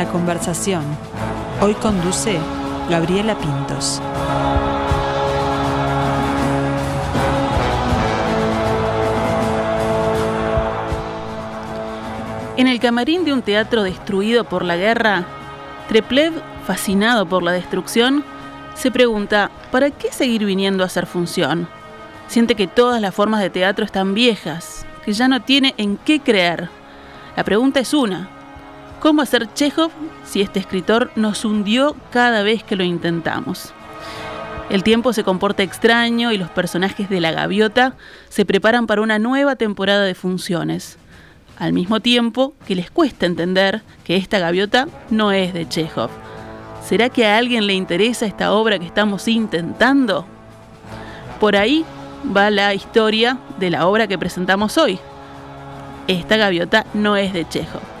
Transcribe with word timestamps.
La 0.00 0.08
conversación. 0.08 0.82
Hoy 1.60 1.74
conduce 1.74 2.38
Gabriela 2.88 3.36
Pintos. 3.38 4.00
En 12.56 12.66
el 12.66 12.80
camarín 12.80 13.26
de 13.26 13.34
un 13.34 13.42
teatro 13.42 13.82
destruido 13.82 14.44
por 14.44 14.64
la 14.64 14.76
guerra, 14.76 15.26
Treplev, 15.90 16.32
fascinado 16.66 17.26
por 17.26 17.42
la 17.42 17.52
destrucción, 17.52 18.24
se 18.74 18.90
pregunta, 18.90 19.50
¿para 19.70 19.90
qué 19.90 20.10
seguir 20.10 20.46
viniendo 20.46 20.82
a 20.82 20.86
hacer 20.86 21.04
función? 21.04 21.68
Siente 22.26 22.54
que 22.54 22.66
todas 22.66 23.02
las 23.02 23.14
formas 23.14 23.42
de 23.42 23.50
teatro 23.50 23.84
están 23.84 24.14
viejas, 24.14 24.86
que 25.04 25.12
ya 25.12 25.28
no 25.28 25.42
tiene 25.42 25.74
en 25.76 25.98
qué 25.98 26.20
creer. 26.20 26.70
La 27.36 27.44
pregunta 27.44 27.80
es 27.80 27.92
una, 27.92 28.39
¿cómo 29.00 29.22
hacer 29.22 29.52
Chekhov 29.54 29.90
si 30.24 30.42
este 30.42 30.60
escritor 30.60 31.10
nos 31.16 31.44
hundió 31.44 31.96
cada 32.12 32.42
vez 32.42 32.62
que 32.62 32.76
lo 32.76 32.84
intentamos? 32.84 33.72
El 34.68 34.84
tiempo 34.84 35.12
se 35.12 35.24
comporta 35.24 35.64
extraño 35.64 36.30
y 36.30 36.38
los 36.38 36.50
personajes 36.50 37.10
de 37.10 37.20
la 37.20 37.32
gaviota 37.32 37.96
se 38.28 38.44
preparan 38.44 38.86
para 38.86 39.02
una 39.02 39.18
nueva 39.18 39.56
temporada 39.56 40.04
de 40.04 40.14
funciones, 40.14 40.96
al 41.58 41.72
mismo 41.72 41.98
tiempo 42.00 42.54
que 42.66 42.76
les 42.76 42.90
cuesta 42.90 43.26
entender 43.26 43.82
que 44.04 44.16
esta 44.16 44.38
gaviota 44.38 44.86
no 45.10 45.32
es 45.32 45.52
de 45.52 45.68
Chekhov. 45.68 46.10
¿Será 46.84 47.08
que 47.08 47.26
a 47.26 47.36
alguien 47.36 47.66
le 47.66 47.74
interesa 47.74 48.26
esta 48.26 48.52
obra 48.52 48.78
que 48.78 48.86
estamos 48.86 49.26
intentando? 49.26 50.24
Por 51.40 51.56
ahí 51.56 51.84
va 52.36 52.50
la 52.50 52.72
historia 52.74 53.38
de 53.58 53.70
la 53.70 53.86
obra 53.86 54.06
que 54.06 54.18
presentamos 54.18 54.78
hoy. 54.78 54.98
Esta 56.06 56.36
gaviota 56.36 56.86
no 56.94 57.16
es 57.16 57.32
de 57.32 57.48
Chekhov. 57.48 57.99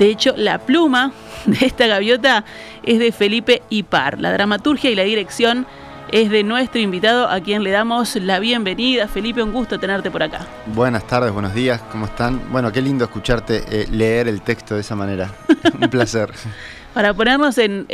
De 0.00 0.08
hecho, 0.08 0.32
la 0.34 0.56
pluma 0.56 1.12
de 1.44 1.66
esta 1.66 1.86
gaviota 1.86 2.46
es 2.82 2.98
de 2.98 3.12
Felipe 3.12 3.60
Ipar. 3.68 4.18
La 4.18 4.32
dramaturgia 4.32 4.90
y 4.90 4.94
la 4.94 5.02
dirección 5.02 5.66
es 6.10 6.30
de 6.30 6.42
nuestro 6.42 6.80
invitado 6.80 7.28
a 7.28 7.38
quien 7.40 7.62
le 7.62 7.70
damos 7.70 8.16
la 8.16 8.38
bienvenida. 8.38 9.08
Felipe, 9.08 9.42
un 9.42 9.52
gusto 9.52 9.78
tenerte 9.78 10.10
por 10.10 10.22
acá. 10.22 10.46
Buenas 10.74 11.06
tardes, 11.06 11.30
buenos 11.34 11.52
días, 11.52 11.82
¿cómo 11.92 12.06
están? 12.06 12.40
Bueno, 12.50 12.72
qué 12.72 12.80
lindo 12.80 13.04
escucharte 13.04 13.62
eh, 13.70 13.88
leer 13.92 14.26
el 14.26 14.40
texto 14.40 14.74
de 14.74 14.80
esa 14.80 14.96
manera. 14.96 15.34
un 15.78 15.90
placer. 15.90 16.30
Para 16.94 17.12
ponernos 17.12 17.58
en, 17.58 17.84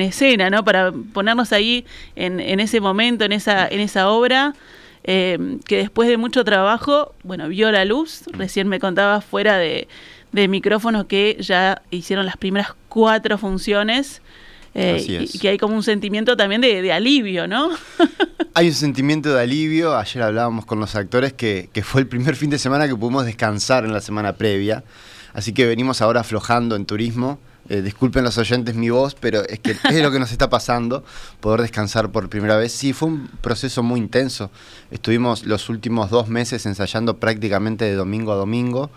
escena, 0.00 0.48
¿no? 0.48 0.64
Para 0.64 0.92
ponernos 1.12 1.52
ahí 1.52 1.84
en, 2.16 2.40
ese 2.58 2.80
momento, 2.80 3.26
en 3.26 3.32
esa, 3.32 3.68
en 3.68 3.80
esa 3.80 4.08
obra. 4.08 4.54
Eh, 5.02 5.58
que 5.66 5.78
después 5.78 6.08
de 6.08 6.18
mucho 6.18 6.44
trabajo, 6.44 7.14
bueno, 7.22 7.48
vio 7.48 7.70
la 7.70 7.84
luz. 7.84 8.24
Recién 8.32 8.66
me 8.66 8.80
contabas 8.80 9.24
fuera 9.24 9.56
de, 9.56 9.88
de 10.32 10.48
micrófonos 10.48 11.06
que 11.06 11.36
ya 11.40 11.82
hicieron 11.90 12.26
las 12.26 12.36
primeras 12.36 12.74
cuatro 12.88 13.38
funciones. 13.38 14.22
Eh, 14.72 15.26
y 15.32 15.38
que 15.40 15.48
hay 15.48 15.58
como 15.58 15.74
un 15.74 15.82
sentimiento 15.82 16.36
también 16.36 16.60
de, 16.60 16.92
alivio, 16.92 17.48
¿no? 17.48 17.70
hay 18.54 18.68
un 18.68 18.74
sentimiento 18.74 19.34
de 19.34 19.42
alivio. 19.42 19.96
Ayer 19.96 20.22
hablábamos 20.22 20.64
con 20.64 20.78
los 20.78 20.94
actores 20.94 21.32
que, 21.32 21.68
fue 21.82 22.02
el 22.02 22.06
primer 22.06 22.36
fin 22.36 22.50
de 22.50 22.58
semana 22.58 22.86
que 22.86 22.94
pudimos 22.94 23.26
descansar 23.26 23.84
en 23.84 23.92
la 23.92 24.00
semana 24.00 24.34
previa. 24.34 24.84
Así 25.32 25.52
que 25.52 25.66
venimos 25.66 26.00
ahora 26.02 26.20
aflojando 26.20 26.76
en 26.76 26.86
turismo. 26.86 27.40
Eh, 27.68 27.82
disculpen 27.82 28.24
los 28.24 28.38
oyentes 28.38 28.74
mi 28.74 28.90
voz, 28.90 29.14
pero 29.14 29.42
es 29.46 29.58
que 29.60 29.72
es 29.72 30.02
lo 30.02 30.10
que 30.10 30.18
nos 30.18 30.32
está 30.32 30.48
pasando, 30.48 31.04
poder 31.40 31.62
descansar 31.62 32.10
por 32.10 32.28
primera 32.28 32.56
vez. 32.56 32.72
Sí, 32.72 32.92
fue 32.92 33.08
un 33.08 33.28
proceso 33.40 33.82
muy 33.82 34.00
intenso. 34.00 34.50
Estuvimos 34.90 35.44
los 35.44 35.68
últimos 35.68 36.10
dos 36.10 36.28
meses 36.28 36.64
ensayando 36.66 37.18
prácticamente 37.18 37.84
de 37.84 37.94
domingo 37.94 38.32
a 38.32 38.36
domingo. 38.36 38.90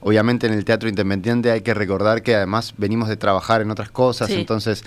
Obviamente 0.00 0.46
en 0.46 0.52
el 0.52 0.64
teatro 0.64 0.88
independiente 0.88 1.50
hay 1.50 1.60
que 1.60 1.74
recordar 1.74 2.22
que 2.22 2.34
además 2.34 2.74
venimos 2.76 3.08
de 3.08 3.16
trabajar 3.16 3.60
en 3.60 3.70
otras 3.70 3.90
cosas, 3.90 4.30
entonces 4.30 4.84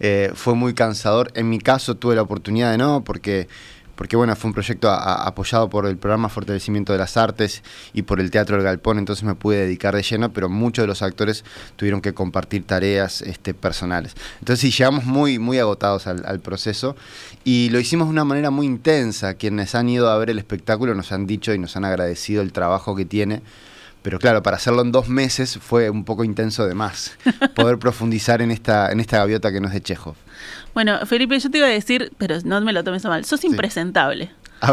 eh, 0.00 0.32
fue 0.34 0.54
muy 0.54 0.74
cansador. 0.74 1.30
En 1.34 1.48
mi 1.48 1.58
caso 1.58 1.96
tuve 1.96 2.14
la 2.14 2.22
oportunidad 2.22 2.70
de 2.72 2.78
no, 2.78 3.02
porque 3.04 3.48
porque 4.00 4.16
bueno, 4.16 4.34
fue 4.34 4.48
un 4.48 4.54
proyecto 4.54 4.90
apoyado 4.90 5.68
por 5.68 5.84
el 5.84 5.98
programa 5.98 6.30
Fortalecimiento 6.30 6.94
de 6.94 6.98
las 6.98 7.18
Artes 7.18 7.62
y 7.92 8.00
por 8.00 8.18
el 8.18 8.30
Teatro 8.30 8.56
del 8.56 8.64
Galpón, 8.64 8.96
entonces 8.96 9.24
me 9.24 9.34
pude 9.34 9.58
dedicar 9.58 9.94
de 9.94 10.02
lleno, 10.02 10.32
pero 10.32 10.48
muchos 10.48 10.84
de 10.84 10.86
los 10.86 11.02
actores 11.02 11.44
tuvieron 11.76 12.00
que 12.00 12.14
compartir 12.14 12.64
tareas 12.64 13.20
este, 13.20 13.52
personales. 13.52 14.14
Entonces 14.38 14.60
sí, 14.60 14.70
llegamos 14.70 15.04
muy, 15.04 15.38
muy 15.38 15.58
agotados 15.58 16.06
al, 16.06 16.24
al 16.24 16.40
proceso 16.40 16.96
y 17.44 17.68
lo 17.68 17.78
hicimos 17.78 18.06
de 18.08 18.12
una 18.12 18.24
manera 18.24 18.48
muy 18.48 18.64
intensa. 18.64 19.34
Quienes 19.34 19.74
han 19.74 19.90
ido 19.90 20.08
a 20.08 20.16
ver 20.16 20.30
el 20.30 20.38
espectáculo 20.38 20.94
nos 20.94 21.12
han 21.12 21.26
dicho 21.26 21.52
y 21.52 21.58
nos 21.58 21.76
han 21.76 21.84
agradecido 21.84 22.40
el 22.40 22.54
trabajo 22.54 22.96
que 22.96 23.04
tiene 23.04 23.42
pero 24.02 24.18
claro, 24.18 24.42
para 24.42 24.56
hacerlo 24.56 24.82
en 24.82 24.92
dos 24.92 25.08
meses 25.08 25.58
fue 25.58 25.90
un 25.90 26.04
poco 26.04 26.24
intenso 26.24 26.66
de 26.66 26.74
más, 26.74 27.16
poder 27.54 27.78
profundizar 27.78 28.42
en 28.42 28.50
esta, 28.50 28.90
en 28.92 29.00
esta 29.00 29.18
gaviota 29.18 29.52
que 29.52 29.60
no 29.60 29.68
es 29.68 29.74
de 29.74 29.82
Chekhov. 29.82 30.16
Bueno, 30.74 31.04
Felipe, 31.06 31.38
yo 31.38 31.50
te 31.50 31.58
iba 31.58 31.66
a 31.66 31.70
decir, 31.70 32.12
pero 32.18 32.36
no 32.44 32.60
me 32.60 32.72
lo 32.72 32.84
tomes 32.84 33.04
a 33.04 33.08
mal, 33.08 33.24
sos 33.24 33.44
impresentable. 33.44 34.30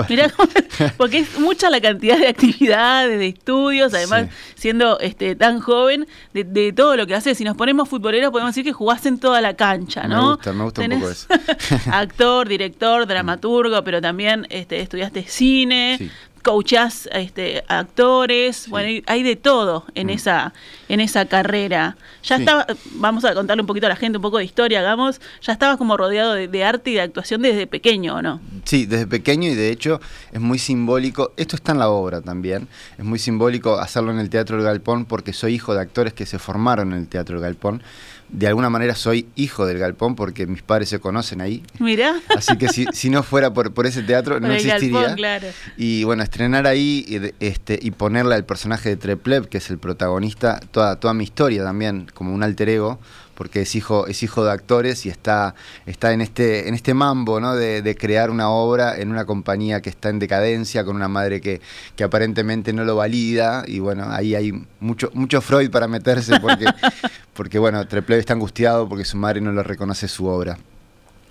Mirá, 0.10 0.32
porque 0.98 1.20
es 1.20 1.40
mucha 1.40 1.70
la 1.70 1.80
cantidad 1.80 2.18
de 2.18 2.28
actividades, 2.28 3.18
de 3.18 3.28
estudios, 3.28 3.94
además 3.94 4.28
siendo 4.56 5.00
este 5.00 5.36
tan 5.36 5.60
joven, 5.60 6.08
de, 6.34 6.74
todo 6.74 6.98
lo 6.98 7.08
que 7.08 7.16
haces. 7.16 7.38
Si 7.38 7.44
nos 7.44 7.56
ponemos 7.56 7.88
futboleros, 7.88 8.32
podemos 8.32 8.54
decir 8.54 8.66
que 8.66 8.74
jugás 8.74 9.06
en 9.06 9.20
toda 9.20 9.40
la 9.40 9.56
cancha, 9.56 10.08
¿no? 10.08 10.22
Me 10.22 10.36
gusta, 10.36 10.54
me 10.54 10.64
gusta 10.64 10.82
un 10.82 10.90
poco 10.90 11.10
eso. 11.10 11.28
actor, 11.92 12.48
director, 12.48 13.08
dramaturgo, 13.08 13.84
pero 13.84 14.02
también 14.02 14.46
este, 14.50 14.82
estudiaste 14.82 15.24
cine, 15.24 16.12
coachás 16.48 17.10
este, 17.12 17.62
actores, 17.68 18.70
bueno, 18.70 19.04
hay 19.06 19.22
de 19.22 19.36
todo 19.36 19.84
en, 19.96 20.08
mm. 20.08 20.12
esa, 20.12 20.54
en 20.88 21.02
esa 21.02 21.26
carrera. 21.26 21.98
Ya 22.24 22.38
estaba, 22.38 22.66
vamos 22.94 23.26
a 23.26 23.34
contarle 23.34 23.64
un 23.64 23.68
poquito 23.68 23.86
a 23.88 23.90
la 23.90 23.98
gente, 23.98 24.18
un 24.18 24.22
poco 24.22 24.38
de 24.38 24.46
historia, 24.46 24.80
hagamos, 24.80 25.20
ya 25.42 25.52
estabas 25.52 25.76
como 25.76 25.98
rodeado 25.98 26.36
de, 26.36 26.64
arte 26.64 26.92
y 26.92 26.94
de 26.94 27.02
actuación 27.02 27.42
desde 27.42 27.68
pequeño, 27.68 28.16
¿o 28.16 28.22
no? 28.22 28.40
Sí, 28.64 28.86
desde 28.86 29.08
pequeño 29.08 29.50
y 29.50 29.56
de 29.56 29.72
hecho 29.72 30.00
es 30.32 30.40
muy 30.40 30.58
simbólico, 30.58 31.34
esto 31.36 31.58
está 31.58 31.74
en 31.74 31.80
la 31.80 31.90
obra 31.90 32.22
también, 32.22 32.70
es 32.98 33.04
muy 33.04 33.20
simbólico 33.20 33.78
hacerlo 33.78 34.12
en 34.12 34.20
el 34.20 34.30
Teatro 34.30 34.56
del 34.56 34.66
Galpón 34.66 35.04
porque 35.04 35.34
soy 35.34 35.56
hijo 35.56 35.74
de 35.74 35.82
actores 35.82 36.14
que 36.14 36.26
se 36.26 36.40
formaron 36.40 36.94
en 36.94 37.00
el 37.00 37.08
Teatro 37.10 37.42
del 37.42 37.44
Galpón 37.44 37.84
de 38.30 38.48
alguna 38.48 38.70
manera 38.70 38.96
soy 38.96 39.28
hijo 39.36 39.66
del 39.66 39.80
galpón 39.80 40.16
porque 40.16 40.48
mis 40.48 40.62
padres 40.62 40.90
se 40.90 41.00
conocen 41.00 41.42
ahí. 41.42 41.64
Mira. 41.80 42.20
Así 42.36 42.58
que 42.58 42.68
si, 42.70 43.10
no 43.10 43.24
fuera 43.24 43.54
por, 43.54 43.74
por 43.74 43.86
ese 43.86 44.04
teatro 44.04 44.40
no 44.40 44.52
existiría. 44.52 45.16
claro. 45.16 45.48
Y 45.78 46.04
bueno, 46.04 46.24
estrenar 46.24 46.68
ahí 46.68 47.34
este, 47.40 47.80
y 47.82 47.92
ponerle 47.92 48.36
al 48.36 48.46
personaje 48.46 48.90
de 48.90 48.98
Treplev, 48.98 49.48
que 49.48 49.60
es 49.60 49.70
el 49.70 49.78
protagonista, 49.78 50.60
toda, 50.72 51.00
toda 51.00 51.14
mi 51.14 51.24
historia 51.24 51.64
también, 51.64 52.08
como 52.14 52.34
un 52.34 52.44
alter 52.44 52.70
ego, 52.70 53.00
porque 53.38 53.62
es 53.62 53.76
hijo, 53.76 54.08
es 54.08 54.24
hijo 54.24 54.44
de 54.44 54.52
actores 54.52 55.06
y 55.06 55.10
está, 55.10 55.54
está 55.86 56.12
en, 56.12 56.22
este, 56.22 56.68
en 56.68 56.74
este 56.74 56.96
mambo 56.96 57.40
¿no? 57.40 57.56
de, 57.56 57.96
crear 57.96 58.32
una 58.32 58.50
obra 58.50 58.98
en 58.98 59.12
una 59.12 59.26
compañía 59.26 59.80
que 59.80 59.92
está 59.92 60.10
en 60.10 60.18
decadencia, 60.18 60.84
con 60.84 60.96
una 60.96 61.08
madre 61.08 61.40
que, 61.40 61.62
que 61.96 62.04
aparentemente 62.04 62.74
no 62.74 62.84
lo 62.84 62.96
valida, 62.96 63.64
y 63.68 63.78
bueno, 63.78 64.08
ahí 64.10 64.34
hay 64.34 64.54
mucho, 64.80 65.12
mucho 65.14 65.40
Freud 65.42 65.70
para 65.70 65.88
meterse 65.88 66.40
porque, 66.40 66.66
porque 67.34 67.60
bueno, 67.60 67.88
Trepleve 67.88 68.20
está 68.20 68.34
angustiado 68.34 68.90
porque 68.90 69.06
su 69.06 69.18
madre 69.18 69.40
no 69.40 69.52
le 69.52 69.62
reconoce 69.62 70.08
su 70.08 70.26
obra. 70.26 70.58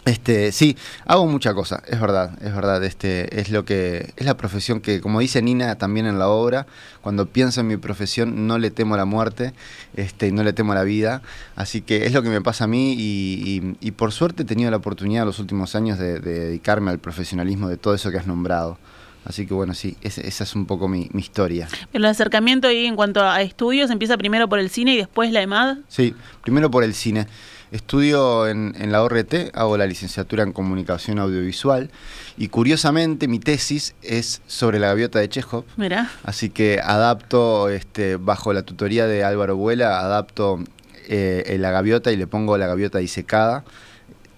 Este, 0.07 0.53
sí, 0.53 0.77
hago 1.05 1.27
mucha 1.27 1.53
cosa, 1.53 1.83
es 1.89 2.01
verdad, 2.01 2.31
es 2.41 2.55
verdad, 2.55 2.85
este, 2.85 3.41
es 3.41 3.51
lo 3.51 3.65
que, 3.65 4.15
es 4.17 4.25
la 4.25 4.37
profesión 4.37 4.81
que, 4.81 5.01
como 5.01 5.19
dice 5.19 5.43
Nina 5.43 5.75
también 5.79 6.07
en 6.07 6.21
la 6.21 6.29
obra, 6.29 6.69
cuando 7.01 7.27
pienso 7.27 7.61
en 7.61 7.67
mi 7.67 7.77
profesión 7.77 8.47
no 8.47 8.57
le 8.59 8.71
temo 8.71 8.95
a 8.95 8.99
la 8.99 9.05
muerte, 9.05 9.53
este, 9.97 10.31
no 10.31 10.45
le 10.45 10.53
temo 10.53 10.71
a 10.71 10.75
la 10.77 10.85
vida, 10.85 11.23
así 11.57 11.81
que 11.81 12.07
es 12.07 12.13
lo 12.13 12.23
que 12.23 12.29
me 12.29 12.41
pasa 12.41 12.65
a 12.65 12.67
mí 12.69 12.95
y, 12.97 13.91
por 13.97 14.13
suerte 14.13 14.45
he 14.45 14.47
tenido 14.47 14.71
la 14.71 14.77
oportunidad 14.77 15.23
en 15.23 15.27
los 15.27 15.41
últimos 15.41 15.75
años 15.75 15.99
de, 15.99 16.21
dedicarme 16.21 16.93
al 16.93 17.01
profesionalismo 17.01 17.69
de 17.69 17.77
todo 17.77 17.93
eso 17.93 18.13
que 18.13 18.19
has 18.19 18.29
nombrado. 18.29 18.79
Así 19.25 19.45
que 19.45 19.55
bueno, 19.55 19.75
sí, 19.75 19.97
esa 20.03 20.45
es 20.45 20.55
un 20.55 20.67
poco 20.67 20.87
mi, 20.87 21.09
mi, 21.13 21.21
historia. 21.21 21.67
¿El 21.93 22.05
acercamiento 22.05 22.69
ahí 22.69 22.87
en 22.87 22.95
cuanto 22.95 23.25
a 23.25 23.43
estudios 23.43 23.91
empieza 23.91 24.17
primero 24.17 24.49
por 24.49 24.61
el 24.61 24.71
cine 24.71 24.95
y 24.95 24.99
después 24.99 25.33
la 25.33 25.43
EMAD? 25.43 25.79
Sí, 25.89 26.15
primero 26.45 26.71
por 26.71 26.85
el 26.85 26.95
cine. 26.95 27.27
Estudio 27.73 28.47
en, 28.47 28.75
la 28.93 29.03
ORT, 29.03 29.51
hago 29.55 29.77
la 29.77 29.87
licenciatura 29.87 30.45
en 30.45 30.53
comunicación 30.53 31.19
audiovisual 31.19 31.91
y 32.37 32.49
curiosamente 32.49 33.27
mi 33.27 33.39
tesis 33.39 33.95
es 34.03 34.41
sobre 34.47 34.79
la 34.79 34.89
gaviota 34.89 35.19
de 35.19 35.29
Chekhov. 35.29 35.65
Mira. 35.77 36.11
Así 36.23 36.51
que 36.51 36.81
adapto, 36.83 37.69
este, 37.69 38.17
bajo 38.17 38.53
la 38.53 38.63
tutoría 38.63 39.07
de 39.07 39.25
Álvaro 39.25 39.57
Buela, 39.57 40.01
adapto 40.01 40.61
eh, 41.09 41.57
la 41.59 41.71
gaviota 41.71 42.13
y 42.13 42.17
le 42.17 42.27
pongo 42.27 42.57
la 42.57 42.67
gaviota 42.67 42.99
disecada. 42.99 43.65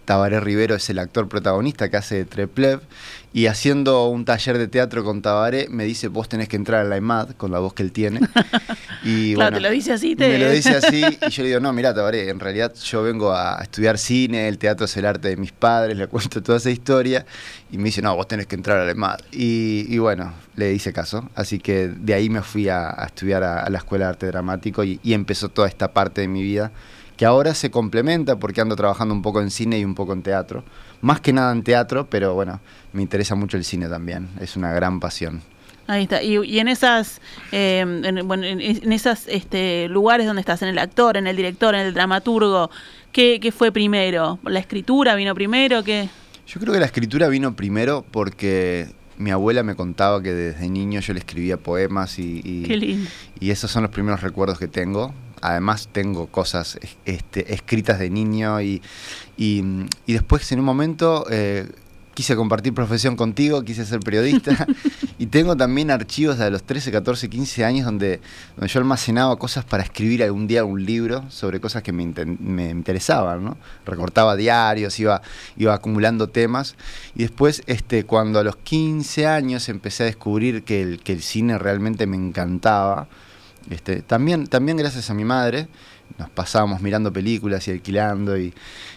Tabaré 0.08 0.40
Rivero 0.40 0.74
es 0.74 0.88
el 0.88 1.00
actor 1.00 1.28
protagonista 1.28 1.90
que 1.90 1.98
hace 1.98 2.14
de 2.14 2.24
Treplev 2.24 2.80
y 3.34 3.44
haciendo 3.44 4.08
un 4.08 4.24
taller 4.24 4.56
de 4.56 4.66
teatro 4.66 5.04
con 5.04 5.20
Tabaré, 5.20 5.68
me 5.68 5.84
dice, 5.84 6.08
vos 6.08 6.30
tenés 6.30 6.48
que 6.48 6.56
entrar 6.56 6.80
a 6.80 6.88
la 6.88 6.96
EMAD 6.96 7.32
con 7.32 7.52
la 7.52 7.58
voz 7.58 7.74
que 7.74 7.82
él 7.82 7.92
tiene. 7.92 8.20
Y, 9.04 9.34
claro, 9.34 9.56
te 9.56 9.60
lo 9.60 9.70
dice 9.70 9.92
así. 9.92 10.16
Te... 10.16 10.28
Me 10.28 10.38
lo 10.38 10.50
dice 10.50 10.70
así 10.70 11.04
y 11.26 11.30
yo 11.30 11.42
le 11.42 11.50
digo, 11.50 11.60
no, 11.60 11.72
mira 11.72 11.94
Tabaré, 11.94 12.30
en 12.30 12.40
realidad 12.40 12.74
yo 12.74 13.02
vengo 13.02 13.32
a 13.32 13.60
estudiar 13.62 13.96
cine, 13.96 14.48
el 14.48 14.58
teatro 14.58 14.86
es 14.86 14.96
el 14.96 15.06
arte 15.06 15.28
de 15.28 15.36
mis 15.36 15.52
padres, 15.52 15.96
le 15.96 16.08
cuento 16.08 16.42
toda 16.42 16.58
esa 16.58 16.70
historia 16.70 17.24
y 17.70 17.78
me 17.78 17.84
dice, 17.84 18.02
no, 18.02 18.16
vos 18.16 18.26
tenés 18.26 18.46
que 18.46 18.56
entrar 18.56 18.78
a 18.78 18.84
la 18.84 18.90
EMAD. 18.90 19.20
Y, 19.30 19.96
bueno, 19.98 20.34
le 20.56 20.72
hice 20.72 20.92
caso. 20.92 21.30
Así 21.34 21.60
que 21.60 21.88
de 21.88 22.14
ahí 22.14 22.28
me 22.28 22.42
fui 22.42 22.68
a, 22.68 22.90
estudiar 23.06 23.44
a, 23.44 23.70
la 23.70 23.78
Escuela 23.78 24.06
de 24.06 24.10
Arte 24.10 24.26
Dramático 24.26 24.82
y, 24.82 24.98
y 25.02 25.12
empezó 25.12 25.48
toda 25.48 25.68
esta 25.68 25.92
parte 25.92 26.22
de 26.22 26.28
mi 26.28 26.42
vida 26.42 26.72
que 27.18 27.26
ahora 27.26 27.52
se 27.52 27.70
complementa 27.70 28.36
porque 28.36 28.60
ando 28.60 28.76
trabajando 28.76 29.12
un 29.12 29.22
poco 29.22 29.42
en 29.42 29.50
cine 29.50 29.78
y 29.78 29.84
un 29.84 29.96
poco 29.96 30.12
en 30.12 30.22
teatro. 30.22 30.62
Más 31.00 31.20
que 31.20 31.32
nada 31.32 31.52
en 31.52 31.64
teatro, 31.64 32.08
pero 32.08 32.32
bueno, 32.32 32.60
me 32.92 33.02
interesa 33.02 33.34
mucho 33.34 33.56
el 33.56 33.64
cine 33.64 33.88
también, 33.88 34.28
es 34.40 34.56
una 34.56 34.72
gran 34.72 35.00
pasión. 35.00 35.42
Ahí 35.88 36.04
está. 36.04 36.22
Y, 36.22 36.58
en 36.58 36.68
esas, 36.68 37.20
eh, 37.50 37.80
en, 37.80 38.28
bueno, 38.28 38.44
en, 38.44 38.92
esas 38.92 39.26
este, 39.26 39.88
lugares 39.88 40.26
donde 40.26 40.40
estás, 40.40 40.62
en 40.62 40.68
el 40.68 40.78
actor, 40.78 41.16
en 41.16 41.26
el 41.26 41.34
director, 41.34 41.74
en 41.74 41.80
el 41.80 41.94
dramaturgo, 41.94 42.70
¿qué, 43.10 43.40
¿qué, 43.40 43.50
fue 43.50 43.72
primero? 43.72 44.38
¿La 44.44 44.60
escritura 44.60 45.16
vino 45.16 45.34
primero? 45.34 45.82
¿Qué? 45.82 46.08
Yo 46.46 46.60
creo 46.60 46.72
que 46.72 46.80
la 46.80 46.86
escritura 46.86 47.26
vino 47.28 47.56
primero 47.56 48.04
porque 48.08 48.92
mi 49.16 49.32
abuela 49.32 49.64
me 49.64 49.74
contaba 49.74 50.22
que 50.22 50.32
desde 50.32 50.68
niño 50.68 51.00
yo 51.00 51.14
le 51.14 51.18
escribía 51.18 51.56
poemas 51.56 52.18
y, 52.20 52.42
y, 52.44 53.08
y 53.40 53.50
esos 53.50 53.70
son 53.72 53.82
los 53.82 53.90
primeros 53.90 54.20
recuerdos 54.20 54.58
que 54.58 54.68
tengo. 54.68 55.12
Además 55.42 55.88
tengo 55.92 56.26
cosas 56.26 56.78
este, 57.04 57.52
escritas 57.52 57.98
de 57.98 58.10
niño 58.10 58.60
y, 58.60 58.82
y, 59.36 59.62
después 60.06 60.50
en 60.52 60.60
un 60.60 60.64
momento 60.64 61.26
eh, 61.30 61.68
quise 62.18 62.34
compartir 62.34 62.74
profesión 62.74 63.14
contigo, 63.14 63.62
quise 63.62 63.86
ser 63.86 64.00
periodista 64.00 64.66
y 65.20 65.26
tengo 65.26 65.56
también 65.56 65.92
archivos 65.92 66.36
de 66.36 66.50
los 66.50 66.64
13, 66.64 66.90
14, 66.90 67.30
15 67.30 67.64
años 67.64 67.84
donde, 67.84 68.20
donde 68.56 68.66
yo 68.66 68.80
almacenaba 68.80 69.36
cosas 69.36 69.64
para 69.64 69.84
escribir 69.84 70.24
algún 70.24 70.48
día 70.48 70.64
un 70.64 70.84
libro 70.84 71.30
sobre 71.30 71.60
cosas 71.60 71.84
que 71.84 71.92
me, 71.92 72.02
interesaban, 72.02 73.44
¿no? 73.44 73.56
Recortaba 73.86 74.34
diarios, 74.34 74.98
iba, 74.98 75.22
iba 75.56 75.74
acumulando 75.74 76.28
temas 76.28 76.74
y 77.14 77.22
después 77.22 77.62
este, 77.66 78.02
cuando 78.02 78.40
a 78.40 78.42
los 78.42 78.56
15 78.56 79.28
años 79.28 79.68
empecé 79.68 80.02
a 80.02 80.06
descubrir 80.06 80.64
que 80.64 80.82
el, 80.82 81.00
que 81.00 81.12
el 81.12 81.22
cine 81.22 81.56
realmente 81.56 82.08
me 82.08 82.16
encantaba, 82.16 83.06
este, 83.70 84.02
también, 84.02 84.46
también 84.46 84.76
gracias 84.76 85.10
a 85.10 85.14
mi 85.14 85.24
madre, 85.24 85.68
nos 86.16 86.30
pasábamos 86.30 86.80
mirando 86.80 87.12
películas 87.12 87.68
y 87.68 87.72
alquilando 87.72 88.38
y, 88.38 88.54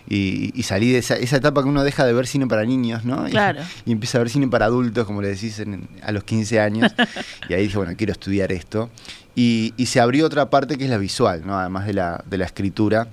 y, 0.07 0.63
salí 0.63 0.91
de 0.91 0.99
esa, 0.99 1.15
esa, 1.15 1.37
etapa 1.37 1.61
que 1.61 1.69
uno 1.69 1.83
deja 1.83 2.05
de 2.05 2.13
ver 2.13 2.25
cine 2.25 2.47
para 2.47 2.63
niños, 2.63 3.03
¿no? 3.03 3.25
Claro. 3.25 3.61
Y, 3.85 3.91
empieza 3.91 4.17
a 4.17 4.21
ver 4.21 4.29
cine 4.29 4.47
para 4.47 4.65
adultos, 4.65 5.05
como 5.05 5.21
le 5.21 5.29
decís, 5.29 5.61
a 6.01 6.11
los 6.11 6.23
15 6.23 6.59
años. 6.59 6.93
y 7.49 7.53
ahí 7.53 7.63
dije, 7.63 7.77
bueno, 7.77 7.93
quiero 7.97 8.13
estudiar 8.13 8.51
esto. 8.51 8.89
Y, 9.35 9.73
se 9.85 9.99
abrió 9.99 10.25
otra 10.25 10.49
parte 10.49 10.77
que 10.77 10.85
es 10.85 10.89
la 10.89 10.97
visual, 10.97 11.43
¿no? 11.45 11.57
Además 11.57 11.85
de 11.85 11.93
la, 11.93 12.23
de 12.25 12.37
la 12.37 12.45
escritura. 12.45 13.07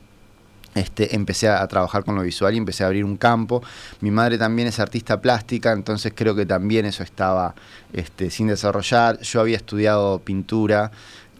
Este, 0.74 1.16
empecé 1.16 1.48
a, 1.48 1.66
trabajar 1.66 2.04
con 2.04 2.14
lo 2.14 2.22
visual 2.22 2.54
y 2.54 2.58
empecé 2.58 2.84
a 2.84 2.86
abrir 2.86 3.04
un 3.04 3.16
campo. 3.16 3.62
Mi 4.00 4.10
madre 4.10 4.38
también 4.38 4.68
es 4.68 4.78
artista 4.78 5.20
plástica, 5.20 5.72
entonces 5.72 6.12
creo 6.14 6.36
que 6.36 6.46
también 6.46 6.86
eso 6.86 7.02
estaba 7.02 7.54
este, 7.92 8.30
sin 8.30 8.46
desarrollar. 8.46 9.18
Yo 9.20 9.40
había 9.40 9.56
estudiado 9.56 10.20
pintura, 10.20 10.92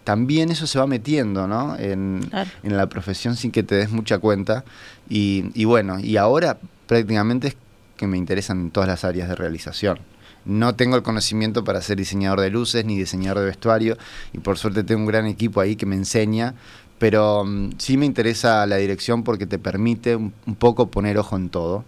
también 0.09 0.51
eso 0.51 0.67
se 0.67 0.79
va 0.79 0.87
metiendo 0.87 1.47
¿no? 1.47 1.77
en, 1.79 2.31
la 2.63 2.87
profesión 2.89 3.37
sin 3.37 3.51
que 3.51 3.63
te 3.63 3.75
des 3.75 3.91
mucha 3.91 4.19
cuenta. 4.19 4.65
Y, 5.07 5.67
bueno, 5.67 6.01
y 6.01 6.17
ahora 6.17 6.57
prácticamente 6.87 7.49
es 7.49 7.57
que 7.99 8.07
me 8.07 8.17
interesan 8.17 8.71
todas 8.71 8.89
las 8.89 9.05
áreas 9.05 9.29
de 9.29 9.35
realización. 9.35 9.99
No 10.47 10.75
tengo 10.75 10.97
el 10.97 11.03
conocimiento 11.03 11.63
para 11.63 11.83
ser 11.83 11.99
diseñador 11.99 12.41
de 12.41 12.49
luces 12.49 12.87
ni 12.87 12.97
diseñador 12.97 13.41
de 13.41 13.45
vestuario 13.51 13.99
y 14.33 14.39
por 14.39 14.57
suerte 14.57 14.83
tengo 14.83 15.03
un 15.03 15.09
gran 15.09 15.27
equipo 15.27 15.61
ahí 15.61 15.77
que 15.77 15.85
me 15.85 15.97
enseña, 15.97 16.55
pero 16.99 17.45
mm, 17.45 17.73
sí 17.77 17.99
me 17.99 18.07
interesa 18.07 18.67
la 18.67 18.77
dirección 18.77 19.25
porque 19.25 19.45
te 19.45 19.59
permite 19.59 20.17
un 20.17 20.33
poco 20.59 20.91
poner 20.91 21.19
ojo 21.19 21.37
en 21.37 21.51
todo 21.51 21.85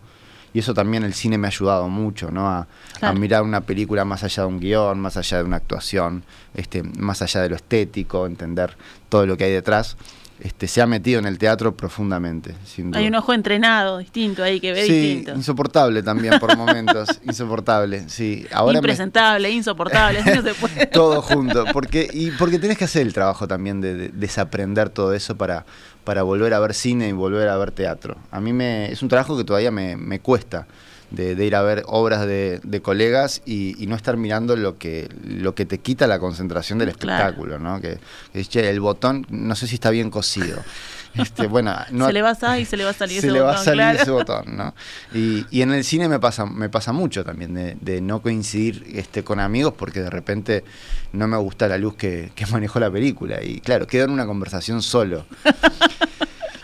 y 0.52 0.58
eso 0.58 0.75
también 0.75 1.05
el 1.05 1.14
cine 1.14 1.38
me 1.38 1.47
ha 1.47 1.50
ayudado 1.50 1.88
mucho, 1.88 2.31
¿no? 2.31 2.49
A, 2.49 2.67
mirar 3.14 3.43
una 3.43 3.62
película 3.62 4.05
más 4.05 4.25
allá 4.25 4.43
de 4.43 4.49
un 4.49 4.61
guion, 4.61 5.00
más 5.00 5.17
allá 5.17 5.38
de 5.38 5.44
una 5.44 5.56
actuación, 5.56 6.23
este, 6.55 6.82
más 6.82 7.23
allá 7.23 7.41
de 7.41 7.49
lo 7.49 7.56
estético, 7.56 8.26
entender 8.26 8.76
todo 9.08 9.26
lo 9.26 9.37
que 9.37 9.44
hay 9.44 9.52
detrás. 9.52 9.97
Este, 10.38 10.69
se 10.69 10.81
ha 10.81 10.87
metido 10.87 11.19
en 11.19 11.26
el 11.26 11.37
teatro 11.37 11.76
profundamente. 11.76 12.55
Hay 12.94 13.06
un 13.06 13.14
ojo 13.14 13.35
entrenado, 13.35 13.99
distinto 13.99 14.43
ahí, 14.43 14.58
que 14.58 14.73
ve 14.73 14.87
sí, 14.87 15.25
insoportable 15.35 16.02
también 16.02 16.38
por 16.41 16.56
momentos, 16.58 17.20
insoportable, 17.25 18.08
sí. 18.08 18.46
Ahora 18.50 18.79
Impresentable, 18.79 19.50
insoportable, 19.50 20.23
no 20.35 20.43
se 20.43 20.55
puede. 20.55 20.87
Todo 20.87 21.20
junto, 21.20 21.67
porque, 21.73 22.08
y 22.11 22.31
porque 22.32 22.58
tenés 22.58 22.79
que 22.79 22.85
hacer 22.85 23.03
el 23.03 23.12
trabajo 23.12 23.46
también 23.46 23.82
de 23.82 24.08
desaprender 24.08 24.88
todo 24.88 25.12
eso 25.12 25.37
para, 25.37 25.67
para 26.10 26.24
volver 26.24 26.54
a 26.54 26.58
ver 26.58 26.74
cine 26.74 27.06
y 27.06 27.12
volver 27.12 27.48
a 27.48 27.56
ver 27.56 27.70
teatro. 27.70 28.16
A 28.32 28.40
mí 28.40 28.52
me, 28.52 28.90
es 28.90 29.00
un 29.00 29.08
trabajo 29.08 29.38
que 29.38 29.44
todavía 29.44 29.70
me, 29.70 30.18
cuesta. 30.18 30.66
De, 31.12 31.34
ir 31.44 31.54
a 31.54 31.62
ver 31.62 31.84
obras 31.86 32.26
de, 32.26 32.80
colegas 32.82 33.42
y, 33.46 33.76
no 33.86 33.94
estar 33.94 34.16
mirando 34.16 34.56
lo 34.56 34.76
que, 34.76 35.08
lo 35.24 35.54
que 35.54 35.66
te 35.66 35.78
quita 35.78 36.08
la 36.08 36.18
concentración 36.18 36.80
del 36.80 36.88
espectáculo, 36.88 37.60
¿no? 37.60 37.80
Que, 37.80 38.00
que 38.32 38.70
el 38.70 38.80
botón 38.80 39.24
no 39.30 39.54
sé 39.54 39.68
si 39.68 39.76
está 39.76 39.90
bien 39.90 40.10
cosido. 40.10 40.58
Este, 41.14 41.46
bueno, 41.46 41.74
se 41.88 42.12
le 42.12 42.22
va 42.22 42.36
a 42.40 42.58
y 42.58 42.64
se 42.64 42.76
le 42.76 42.84
va 42.84 42.90
a 42.90 42.94
salir 42.94 43.18
ese 43.18 43.30
botón. 43.30 43.58
Se 43.58 43.74
le 43.74 43.82
va 43.82 43.90
a 43.90 43.92
salir 43.92 44.00
ese 44.00 44.10
botón, 44.10 44.56
¿no? 44.56 44.74
Y, 45.12 45.60
en 45.60 45.72
el 45.72 45.84
cine 45.84 46.08
me 46.08 46.18
pasa, 46.18 46.46
me 46.46 46.68
pasa 46.68 46.92
mucho 46.92 47.24
también 47.24 47.54
de, 47.80 48.00
no 48.00 48.22
coincidir 48.22 48.84
este, 48.94 49.24
con 49.24 49.40
amigos 49.40 49.74
porque 49.76 50.00
de 50.00 50.10
repente 50.10 50.64
no 51.12 51.28
me 51.28 51.36
gusta 51.36 51.68
la 51.68 51.78
luz 51.78 51.94
que, 51.94 52.32
que 52.34 52.46
manejó 52.50 52.80
la 52.80 52.90
película. 52.90 53.42
Y 53.42 53.60
claro, 53.60 53.86
quedo 53.86 54.04
en 54.04 54.10
una 54.10 54.26
conversación 54.26 54.82
solo. 54.82 55.26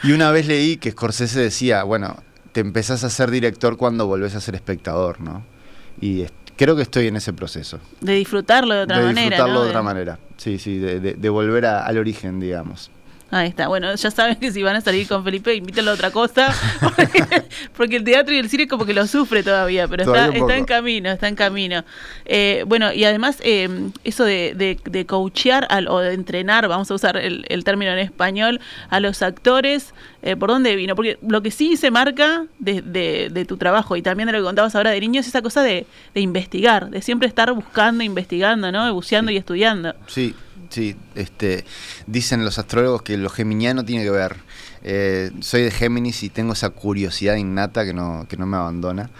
y 0.02 0.12
una 0.12 0.30
vez 0.30 0.46
leí 0.46 0.76
que 0.76 0.92
Scorsese 0.92 1.40
decía, 1.40 1.82
bueno, 1.82 2.16
te 2.52 2.60
empezás 2.60 3.04
a 3.04 3.10
ser 3.10 3.30
director 3.30 3.76
cuando 3.76 4.06
volvés 4.06 4.34
a 4.34 4.40
ser 4.40 4.54
espectador, 4.54 5.20
¿no? 5.20 5.44
Y 6.00 6.24
creo 6.56 6.74
que 6.74 6.82
estoy 6.82 7.06
en 7.08 7.16
ese 7.16 7.32
proceso. 7.32 7.78
De 8.00 8.14
disfrutarlo 8.14 8.74
de 8.74 8.82
otra 8.82 8.96
manera. 8.96 9.14
De 9.14 9.20
disfrutarlo 9.20 9.62
de 9.62 9.68
otra 9.68 9.82
manera, 9.82 10.18
sí, 10.36 10.58
sí, 10.58 10.78
de, 10.78 11.28
volver 11.28 11.66
al 11.66 11.98
origen, 11.98 12.40
digamos. 12.40 12.90
Ahí 13.28 13.48
está. 13.48 13.66
Bueno, 13.66 13.92
ya 13.92 14.10
saben 14.12 14.36
que 14.36 14.52
si 14.52 14.62
van 14.62 14.76
a 14.76 14.80
salir 14.80 15.08
con 15.08 15.24
Felipe, 15.24 15.52
invítenlo 15.52 15.90
a 15.90 15.94
otra 15.94 16.12
cosa. 16.12 16.54
Porque, 17.76 17.96
el 17.96 18.04
teatro 18.04 18.32
y 18.32 18.38
el 18.38 18.48
cine 18.48 18.68
como 18.68 18.86
que 18.86 18.94
lo 18.94 19.06
sufre 19.08 19.42
todavía, 19.42 19.88
pero 19.88 20.04
está, 20.04 20.28
está 20.28 20.56
en 20.56 20.64
camino, 20.64 21.10
está 21.10 21.26
en 21.26 21.34
camino. 21.34 21.84
Eh, 22.24 22.64
bueno, 22.68 22.92
y 22.92 23.04
además 23.04 23.38
eh, 23.42 23.68
eso 24.04 24.24
de, 24.24 24.78
de, 24.84 25.06
coachear 25.06 25.66
o 25.88 25.98
de 25.98 26.14
entrenar, 26.14 26.68
vamos 26.68 26.88
a 26.90 26.94
usar 26.94 27.16
el, 27.16 27.64
término 27.64 27.90
en 27.90 27.98
español, 27.98 28.60
a 28.90 29.00
los 29.00 29.22
actores, 29.22 29.92
eh, 30.22 30.36
¿por 30.36 30.50
dónde 30.50 30.76
vino? 30.76 30.94
Porque 30.94 31.18
lo 31.26 31.42
que 31.42 31.50
sí 31.50 31.76
se 31.76 31.90
marca 31.90 32.46
de, 32.60 32.80
de, 32.82 33.44
tu 33.44 33.56
trabajo 33.56 33.96
y 33.96 34.02
también 34.02 34.28
de 34.28 34.34
lo 34.34 34.38
que 34.38 34.44
contabas 34.44 34.76
ahora 34.76 34.90
de 34.90 35.00
niños 35.00 35.24
es 35.24 35.30
esa 35.30 35.42
cosa 35.42 35.62
de, 35.62 35.86
investigar, 36.14 36.90
de 36.90 37.02
siempre 37.02 37.26
estar 37.26 37.52
buscando, 37.52 38.04
investigando, 38.04 38.70
¿no? 38.70 38.92
Buceando 38.94 39.32
y 39.32 39.36
estudiando. 39.36 39.94
Sí, 40.06 40.34
Sí, 40.68 40.96
este, 41.14 41.64
dicen 42.06 42.44
los 42.44 42.58
astrólogos 42.58 43.02
que 43.02 43.16
lo 43.16 43.30
geminiano 43.30 43.84
tiene 43.84 44.04
que 44.04 44.10
ver. 44.10 44.36
Eh, 44.88 45.32
soy 45.40 45.62
de 45.62 45.72
Géminis 45.72 46.22
y 46.22 46.28
tengo 46.28 46.52
esa 46.52 46.70
curiosidad 46.70 47.34
innata 47.34 47.84
que 47.84 47.92
no, 47.92 48.26
que 48.28 48.36
no 48.36 48.46
me 48.46 48.56
abandona. 48.56 49.10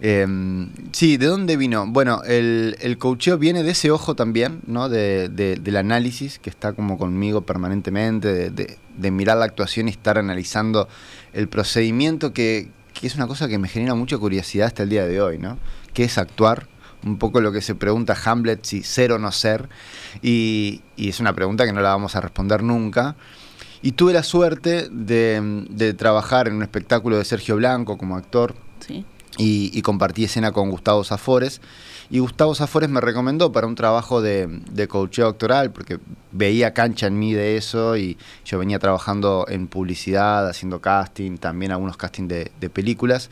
Em, 0.00 0.70
sí, 0.92 1.16
¿de 1.16 1.26
dónde 1.26 1.56
vino? 1.56 1.86
Bueno, 1.88 2.22
el, 2.24 2.76
el 2.80 2.98
coacheo 2.98 3.36
viene 3.36 3.64
de 3.64 3.72
ese 3.72 3.90
ojo 3.90 4.14
también, 4.14 4.60
¿no? 4.66 4.88
De, 4.88 5.28
del 5.28 5.76
análisis 5.76 6.38
que 6.38 6.50
está 6.50 6.72
como 6.72 6.98
conmigo 6.98 7.40
permanentemente, 7.40 8.50
de, 8.50 8.76
de, 8.96 9.10
mirar 9.10 9.38
la 9.38 9.46
actuación 9.46 9.88
y 9.88 9.90
estar 9.90 10.18
analizando 10.18 10.88
el 11.32 11.48
procedimiento 11.48 12.32
que, 12.32 12.68
que 12.94 13.08
es 13.08 13.16
una 13.16 13.26
cosa 13.26 13.48
que 13.48 13.58
me 13.58 13.66
genera 13.66 13.94
mucha 13.96 14.18
curiosidad 14.18 14.68
hasta 14.68 14.84
el 14.84 14.88
día 14.88 15.04
de 15.06 15.20
hoy, 15.20 15.38
¿no? 15.38 15.58
Que 15.94 16.04
es 16.04 16.16
actuar 16.16 16.68
un 17.04 17.18
poco 17.18 17.40
lo 17.40 17.52
que 17.52 17.60
se 17.60 17.74
pregunta 17.74 18.16
Hamlet, 18.24 18.64
si 18.64 18.82
ser 18.82 19.12
o 19.12 19.18
no 19.18 19.30
ser, 19.32 19.68
y, 20.22 20.82
es 20.96 21.20
una 21.20 21.32
pregunta 21.32 21.64
que 21.64 21.72
no 21.72 21.80
la 21.80 21.90
vamos 21.90 22.16
a 22.16 22.20
responder 22.20 22.62
nunca. 22.62 23.16
Y 23.80 23.92
tuve 23.92 24.12
la 24.12 24.24
suerte 24.24 24.88
de, 24.90 25.94
trabajar 25.96 26.48
en 26.48 26.54
un 26.54 26.62
espectáculo 26.62 27.16
de 27.16 27.24
Sergio 27.24 27.56
Blanco 27.56 27.96
como 27.96 28.16
actor. 28.16 28.54
Y, 29.36 29.80
compartí 29.82 30.24
escena 30.24 30.50
con 30.50 30.70
Gustavo 30.70 31.04
Zafores. 31.04 31.60
Y 32.10 32.18
Gustavo 32.18 32.54
Zafores 32.54 32.88
me 32.88 33.00
recomendó 33.00 33.52
para 33.52 33.66
un 33.66 33.76
trabajo 33.76 34.20
de, 34.20 34.48
de 34.70 34.88
coacheo 34.88 35.28
actoral, 35.28 35.70
porque 35.70 36.00
veía 36.32 36.74
cancha 36.74 37.06
en 37.06 37.18
mí 37.18 37.34
de 37.34 37.56
eso 37.56 37.96
y 37.96 38.16
yo 38.44 38.58
venía 38.58 38.78
trabajando 38.78 39.46
en 39.48 39.68
publicidad, 39.68 40.48
haciendo 40.48 40.80
casting, 40.80 41.36
también 41.36 41.70
algunos 41.70 41.96
castings 41.96 42.28
de, 42.28 42.50
de 42.58 42.70
películas. 42.70 43.30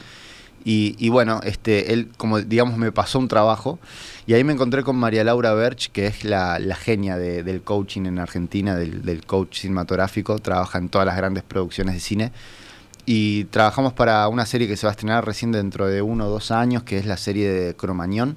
Y, 0.69 1.11
bueno, 1.11 1.41
este, 1.45 1.93
él, 1.93 2.09
como 2.17 2.41
digamos, 2.41 2.77
me 2.77 2.91
pasó 2.91 3.21
un 3.21 3.29
trabajo 3.29 3.79
y 4.27 4.35
ahí 4.35 4.43
me 4.43 4.53
encontré 4.53 4.83
con 4.83 4.97
María 4.97 5.23
Laura 5.23 5.55
Berch, 5.55 5.93
que 5.93 6.09
es 6.09 6.25
la, 6.25 6.59
genia 6.75 7.17
del 7.17 7.63
coaching 7.63 8.07
en 8.07 8.19
Argentina, 8.19 8.75
del, 8.75 9.03
del, 9.03 9.25
coach 9.25 9.61
cinematográfico, 9.61 10.41
trabaja 10.41 10.79
en 10.79 10.89
todas 10.89 11.07
las 11.07 11.17
grandes 11.17 11.45
producciones 11.45 11.95
de 11.95 12.01
cine. 12.01 12.33
Y 13.09 13.45
trabajamos 13.45 13.93
para 13.93 14.27
una 14.27 14.45
serie 14.45 14.67
que 14.67 14.77
se 14.77 14.89
va 14.89 14.91
a 14.91 14.95
estrenar 14.95 15.25
recién 15.25 15.53
dentro 15.53 15.87
de 15.87 16.03
uno 16.03 16.27
o 16.27 16.31
dos 16.31 16.51
años, 16.51 16.83
que 16.83 16.99
es 16.99 17.07
la 17.07 17.17
serie 17.17 17.49
de 17.49 17.77
Cromañón, 17.77 18.37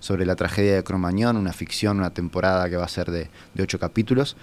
sobre 0.00 0.26
la 0.26 0.34
tragedia 0.34 0.74
de 0.74 0.82
Cromañón, 0.82 1.36
una 1.36 1.52
ficción, 1.52 1.98
una 1.98 2.10
temporada 2.10 2.68
que 2.68 2.76
va 2.76 2.86
a 2.86 2.88
ser 2.88 3.12
de, 3.12 3.30
de 3.54 3.62
ocho 3.62 3.78
capítulos. 3.78 4.36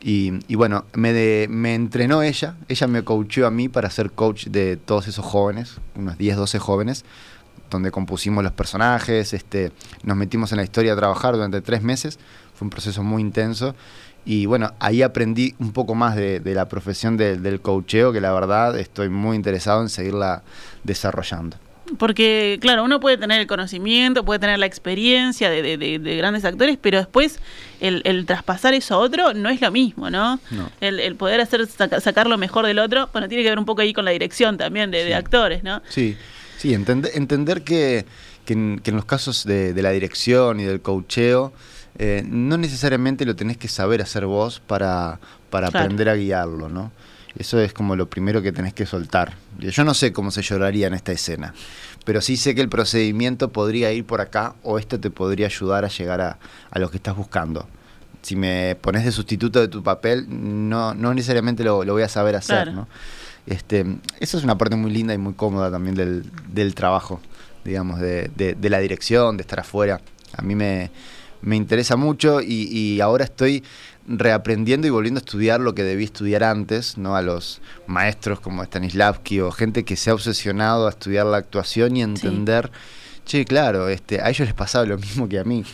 Y, 0.00 0.54
bueno, 0.54 0.84
me, 0.92 1.46
me 1.48 1.74
entrenó 1.74 2.22
ella, 2.22 2.56
ella 2.68 2.86
me 2.86 3.02
coacheó 3.02 3.46
a 3.46 3.50
mí 3.50 3.70
para 3.70 3.88
ser 3.88 4.10
coach 4.10 4.48
de 4.48 4.76
todos 4.76 5.08
esos 5.08 5.24
jóvenes, 5.24 5.78
unos 5.94 6.18
10, 6.18 6.36
12 6.36 6.58
jóvenes, 6.58 7.04
donde 7.70 7.90
compusimos 7.90 8.44
los 8.44 8.52
personajes, 8.52 9.32
este, 9.32 9.72
nos 10.02 10.16
metimos 10.16 10.52
en 10.52 10.58
la 10.58 10.64
historia 10.64 10.92
a 10.92 10.96
trabajar 10.96 11.34
durante 11.34 11.62
tres 11.62 11.82
meses, 11.82 12.18
fue 12.54 12.66
un 12.66 12.70
proceso 12.70 13.02
muy 13.02 13.22
intenso 13.22 13.74
y 14.24 14.46
bueno, 14.46 14.72
ahí 14.78 15.02
aprendí 15.02 15.54
un 15.58 15.72
poco 15.72 15.94
más 15.94 16.16
de, 16.16 16.40
la 16.44 16.68
profesión 16.68 17.16
del 17.16 17.60
coacheo, 17.60 18.12
que 18.12 18.20
la 18.20 18.32
verdad 18.32 18.78
estoy 18.78 19.10
muy 19.10 19.36
interesado 19.36 19.82
en 19.82 19.88
seguirla 19.88 20.42
desarrollando. 20.82 21.56
Porque, 21.98 22.58
claro, 22.60 22.84
uno 22.84 23.00
puede 23.00 23.16
tener 23.16 23.40
el 23.40 23.46
conocimiento, 23.46 24.24
puede 24.24 24.38
tener 24.38 24.58
la 24.58 24.66
experiencia 24.66 25.50
de, 25.50 26.16
grandes 26.18 26.44
actores, 26.44 26.78
pero 26.80 26.98
después 26.98 27.38
el, 27.80 28.24
traspasar 28.26 28.74
eso 28.74 28.94
a 28.94 28.98
otro 28.98 29.34
no 29.34 29.48
es 29.48 29.60
lo 29.60 29.70
mismo, 29.70 30.10
¿no? 30.10 30.40
El, 30.80 31.16
poder 31.16 31.40
hacer 31.40 31.66
sacar 31.66 32.26
lo 32.26 32.38
mejor 32.38 32.66
del 32.66 32.78
otro, 32.78 33.08
bueno, 33.12 33.28
tiene 33.28 33.42
que 33.42 33.50
ver 33.50 33.58
un 33.58 33.64
poco 33.64 33.82
ahí 33.82 33.92
con 33.92 34.04
la 34.04 34.10
dirección 34.10 34.56
también 34.58 34.90
de, 34.90 35.14
actores, 35.14 35.62
¿no? 35.62 35.82
Sí, 35.88 36.16
sí, 36.58 36.74
entender, 36.74 37.12
entender 37.14 37.62
que, 37.62 38.04
en, 38.46 38.80
los 38.86 39.04
casos 39.04 39.44
de, 39.44 39.74
la 39.82 39.90
dirección 39.90 40.60
y 40.60 40.64
del 40.64 40.80
coacheo, 40.80 41.52
eh, 41.98 42.24
no 42.26 42.56
necesariamente 42.56 43.24
lo 43.24 43.36
tenés 43.36 43.56
que 43.56 43.68
saber 43.68 44.02
hacer 44.02 44.26
vos 44.26 44.60
para, 44.66 45.20
para 45.50 45.68
aprender 45.68 46.08
a 46.08 46.16
guiarlo, 46.16 46.68
¿no? 46.68 46.90
Eso 47.38 47.60
es 47.60 47.72
como 47.72 47.96
lo 47.96 48.08
primero 48.08 48.42
que 48.42 48.52
tenés 48.52 48.74
que 48.74 48.86
soltar. 48.86 49.34
Yo 49.58 49.84
no 49.84 49.94
sé 49.94 50.12
cómo 50.12 50.30
se 50.30 50.42
lloraría 50.42 50.86
en 50.86 50.94
esta 50.94 51.12
escena, 51.12 51.52
pero 52.04 52.20
sí 52.20 52.36
sé 52.36 52.54
que 52.54 52.60
el 52.60 52.68
procedimiento 52.68 53.50
podría 53.50 53.92
ir 53.92 54.04
por 54.04 54.20
acá 54.20 54.54
o 54.62 54.78
esto 54.78 55.00
te 55.00 55.10
podría 55.10 55.46
ayudar 55.46 55.84
a 55.84 55.88
llegar 55.88 56.20
a, 56.20 56.38
lo 56.78 56.90
que 56.90 56.96
estás 56.96 57.16
buscando. 57.16 57.66
Si 58.22 58.36
me 58.36 58.76
pones 58.80 59.04
de 59.04 59.12
sustituto 59.12 59.60
de 59.60 59.68
tu 59.68 59.82
papel, 59.82 60.26
no, 60.28 60.94
no 60.94 61.12
necesariamente 61.12 61.64
lo, 61.64 61.84
voy 61.84 62.02
a 62.02 62.08
saber 62.08 62.36
hacer. 62.36 62.72
¿no? 62.72 62.88
Este, 63.46 63.84
eso 64.20 64.38
es 64.38 64.44
una 64.44 64.56
parte 64.56 64.76
muy 64.76 64.90
linda 64.92 65.12
y 65.12 65.18
muy 65.18 65.34
cómoda 65.34 65.70
también 65.70 65.96
del, 65.96 66.24
del 66.48 66.74
trabajo, 66.74 67.20
digamos, 67.64 68.00
de, 68.00 68.30
de, 68.36 68.70
la 68.70 68.78
dirección, 68.78 69.36
de 69.36 69.42
estar 69.42 69.60
afuera. 69.60 70.00
A 70.36 70.42
mí 70.42 70.54
me, 70.54 70.90
me 71.42 71.56
interesa 71.56 71.96
mucho 71.96 72.40
y, 72.40 72.68
y 72.70 73.00
ahora 73.00 73.24
estoy 73.24 73.62
reaprendiendo 74.06 74.86
y 74.86 74.90
volviendo 74.90 75.18
a 75.18 75.22
estudiar 75.22 75.60
lo 75.60 75.74
que 75.74 75.82
debí 75.82 76.04
estudiar 76.04 76.44
antes, 76.44 76.98
¿no? 76.98 77.16
A 77.16 77.22
los 77.22 77.60
maestros 77.86 78.40
como 78.40 78.64
Stanislavski 78.64 79.40
o 79.40 79.50
gente 79.50 79.84
que 79.84 79.96
se 79.96 80.10
ha 80.10 80.14
obsesionado 80.14 80.86
a 80.86 80.90
estudiar 80.90 81.26
la 81.26 81.38
actuación 81.38 81.96
y 81.96 82.02
entender, 82.02 82.70
che, 83.24 83.44
claro, 83.44 83.88
este, 83.88 84.20
a 84.20 84.28
ellos 84.28 84.46
les 84.46 84.54
pasaba 84.54 84.84
lo 84.84 84.98
mismo 84.98 85.28
que 85.28 85.38
a 85.38 85.44
mí 85.44 85.64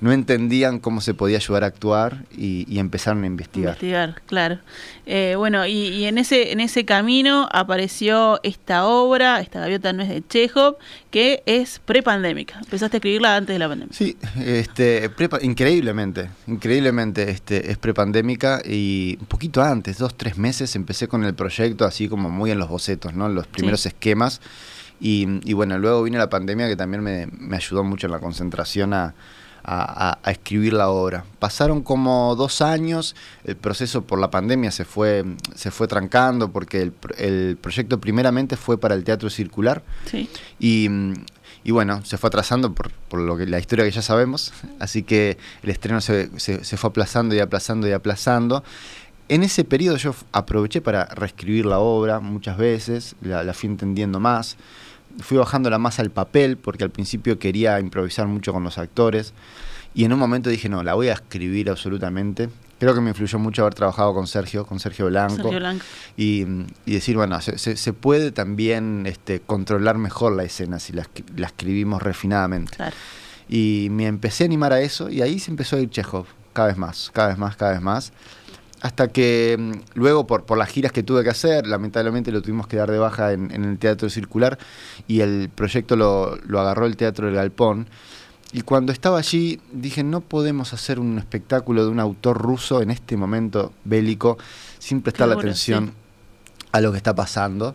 no 0.00 0.12
entendían 0.12 0.78
cómo 0.78 1.00
se 1.00 1.14
podía 1.14 1.38
ayudar 1.38 1.64
a 1.64 1.66
actuar 1.66 2.24
y, 2.36 2.78
empezaron 2.78 3.24
a 3.24 3.26
investigar. 3.26 3.70
Investigar, 3.70 4.22
claro. 4.26 4.58
Eh, 5.06 5.34
bueno, 5.36 5.66
y, 5.66 6.04
en 6.04 6.18
ese 6.18 6.52
en 6.52 6.60
ese 6.60 6.84
camino 6.84 7.48
apareció 7.52 8.40
esta 8.42 8.86
obra, 8.86 9.40
esta 9.40 9.60
gaviota 9.60 9.92
no 9.92 10.02
es 10.02 10.08
de 10.08 10.22
Chekhov, 10.26 10.76
que 11.10 11.42
es 11.46 11.80
prepandémica. 11.84 12.58
Empezaste 12.58 12.96
a 12.96 12.98
escribirla 12.98 13.36
antes 13.36 13.54
de 13.54 13.58
la 13.58 13.68
pandemia. 13.68 13.94
Sí, 13.94 14.16
este, 14.44 15.10
increíblemente, 15.40 16.28
increíblemente 16.46 17.30
este, 17.30 17.70
es 17.70 17.78
prepandémica 17.78 18.60
y 18.64 19.16
un 19.20 19.26
poquito 19.26 19.62
antes, 19.62 19.98
dos, 19.98 20.16
tres 20.16 20.36
meses, 20.36 20.76
empecé 20.76 21.08
con 21.08 21.24
el 21.24 21.34
proyecto 21.34 21.84
así 21.84 22.08
como 22.08 22.28
muy 22.28 22.50
en 22.50 22.58
los 22.58 22.68
bocetos, 22.68 23.14
¿no? 23.14 23.28
Los 23.28 23.46
primeros 23.46 23.86
esquemas. 23.86 24.40
Y, 24.98 25.52
bueno, 25.52 25.78
luego 25.78 26.02
vino 26.04 26.18
la 26.18 26.30
pandemia 26.30 26.68
que 26.68 26.76
también 26.76 27.02
me, 27.02 27.26
me 27.26 27.56
ayudó 27.56 27.84
mucho 27.84 28.06
en 28.06 28.12
la 28.12 28.18
concentración 28.18 28.94
a 28.94 29.14
a, 29.68 30.18
escribir 30.30 30.72
la 30.72 30.88
obra. 30.88 31.24
Pasaron 31.40 31.82
como 31.82 32.36
dos 32.36 32.62
años, 32.62 33.16
el 33.44 33.56
proceso 33.56 34.02
por 34.02 34.20
la 34.20 34.30
pandemia 34.30 34.70
se 34.70 34.84
fue, 34.84 35.24
se 35.54 35.72
fue 35.72 35.88
trancando 35.88 36.52
porque 36.52 36.92
el, 37.18 37.56
proyecto 37.60 38.00
primeramente 38.00 38.56
fue 38.56 38.78
para 38.78 38.94
el 38.94 39.02
teatro 39.02 39.28
circular 39.28 39.82
y, 40.60 40.88
bueno, 41.68 42.04
se 42.04 42.16
fue 42.16 42.28
atrasando 42.28 42.72
por, 42.72 43.20
lo 43.20 43.36
que, 43.36 43.46
la 43.46 43.58
historia 43.58 43.84
que 43.84 43.90
ya 43.90 44.02
sabemos, 44.02 44.52
así 44.78 45.02
que 45.02 45.36
el 45.64 45.70
estreno 45.70 46.00
se, 46.00 46.28
fue 46.76 46.88
aplazando 46.88 47.34
y 47.34 47.40
aplazando 47.40 47.88
y 47.88 47.92
aplazando. 47.92 48.62
En 49.28 49.42
ese 49.42 49.64
periodo 49.64 49.96
yo 49.96 50.14
aproveché 50.30 50.80
para 50.80 51.06
reescribir 51.06 51.66
la 51.66 51.80
obra 51.80 52.20
muchas 52.20 52.56
veces, 52.56 53.16
la, 53.20 53.42
la 53.42 53.52
fui 53.52 53.68
entendiendo 53.68 54.20
más 54.20 54.56
fui 55.20 55.36
bajándola 55.38 55.78
más 55.78 55.98
al 55.98 56.10
papel, 56.10 56.56
porque 56.56 56.84
al 56.84 56.90
principio 56.90 57.38
quería 57.38 57.80
improvisar 57.80 58.26
mucho 58.26 58.52
con 58.52 58.64
los 58.64 58.78
actores. 58.78 59.32
Y 59.94 60.04
en 60.04 60.12
un 60.12 60.18
momento 60.18 60.50
dije, 60.50 60.68
no, 60.68 60.82
la 60.82 60.94
voy 60.94 61.08
a 61.08 61.14
escribir 61.14 61.70
absolutamente. 61.70 62.50
Creo 62.78 62.94
que 62.94 63.00
me 63.00 63.10
influyó 63.10 63.38
mucho 63.38 63.62
haber 63.62 63.74
trabajado 63.74 64.12
con 64.12 64.26
Sergio, 64.26 64.66
con 64.66 64.78
Sergio 64.78 65.06
Blanco. 65.06 65.50
Y, 66.16 66.44
decir, 66.84 67.16
bueno, 67.16 67.40
se, 67.40 67.92
puede 67.94 68.30
también 68.30 69.06
este, 69.06 69.40
controlar 69.40 69.96
mejor 69.96 70.36
la 70.36 70.44
escena 70.44 70.78
si 70.78 70.92
la, 70.92 71.08
escribimos 71.38 72.02
refinadamente. 72.02 72.76
Y 73.48 73.88
me 73.90 74.06
empecé 74.06 74.44
a 74.44 74.46
animar 74.46 74.72
a 74.72 74.80
eso 74.80 75.08
y 75.08 75.22
ahí 75.22 75.38
se 75.38 75.50
empezó 75.50 75.76
a 75.76 75.80
ir 75.80 75.88
Chekhov, 75.88 76.26
cada 76.52 76.68
vez 76.68 76.76
más, 76.76 77.10
cada 77.14 77.28
vez 77.28 77.38
más, 77.38 77.56
cada 77.56 77.72
vez 77.72 77.80
más 77.80 78.12
hasta 78.80 79.08
que 79.08 79.56
mm, 79.58 79.98
luego 79.98 80.26
por, 80.26 80.44
por 80.44 80.58
las 80.58 80.68
giras 80.68 80.92
que 80.92 81.02
tuve 81.02 81.24
que 81.24 81.30
hacer, 81.30 81.66
lamentablemente 81.66 82.30
lo 82.32 82.42
tuvimos 82.42 82.66
que 82.66 82.76
dar 82.76 82.90
de 82.90 82.98
baja 82.98 83.32
en, 83.32 83.50
el 83.50 83.78
Teatro 83.78 84.08
Circular 84.10 84.58
y 85.08 85.20
el 85.20 85.50
proyecto 85.54 85.96
lo, 85.96 86.36
lo, 86.46 86.60
agarró 86.60 86.86
el 86.86 86.96
Teatro 86.96 87.26
del 87.26 87.36
Galpón. 87.36 87.88
Y 88.52 88.62
cuando 88.62 88.92
estaba 88.92 89.18
allí 89.18 89.60
dije, 89.72 90.04
no 90.04 90.20
podemos 90.20 90.72
hacer 90.72 91.00
un 91.00 91.18
espectáculo 91.18 91.84
de 91.84 91.90
un 91.90 92.00
autor 92.00 92.38
ruso 92.38 92.80
en 92.80 92.90
este 92.90 93.16
momento 93.16 93.72
bélico 93.84 94.38
sin 94.78 95.02
prestar 95.02 95.28
la 95.28 95.34
atención 95.34 95.92
a 96.72 96.80
lo 96.80 96.92
que 96.92 96.98
está 96.98 97.14
pasando. 97.14 97.74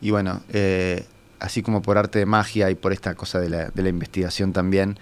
Y 0.00 0.10
bueno, 0.10 0.42
eh, 0.50 1.04
así 1.38 1.62
como 1.62 1.82
por 1.82 1.98
arte 1.98 2.18
de 2.18 2.26
magia 2.26 2.70
y 2.70 2.74
por 2.74 2.92
esta 2.92 3.14
cosa 3.14 3.38
de 3.38 3.48
la, 3.48 3.70
de 3.70 3.82
la 3.82 3.88
investigación 3.88 4.52
también, 4.52 4.98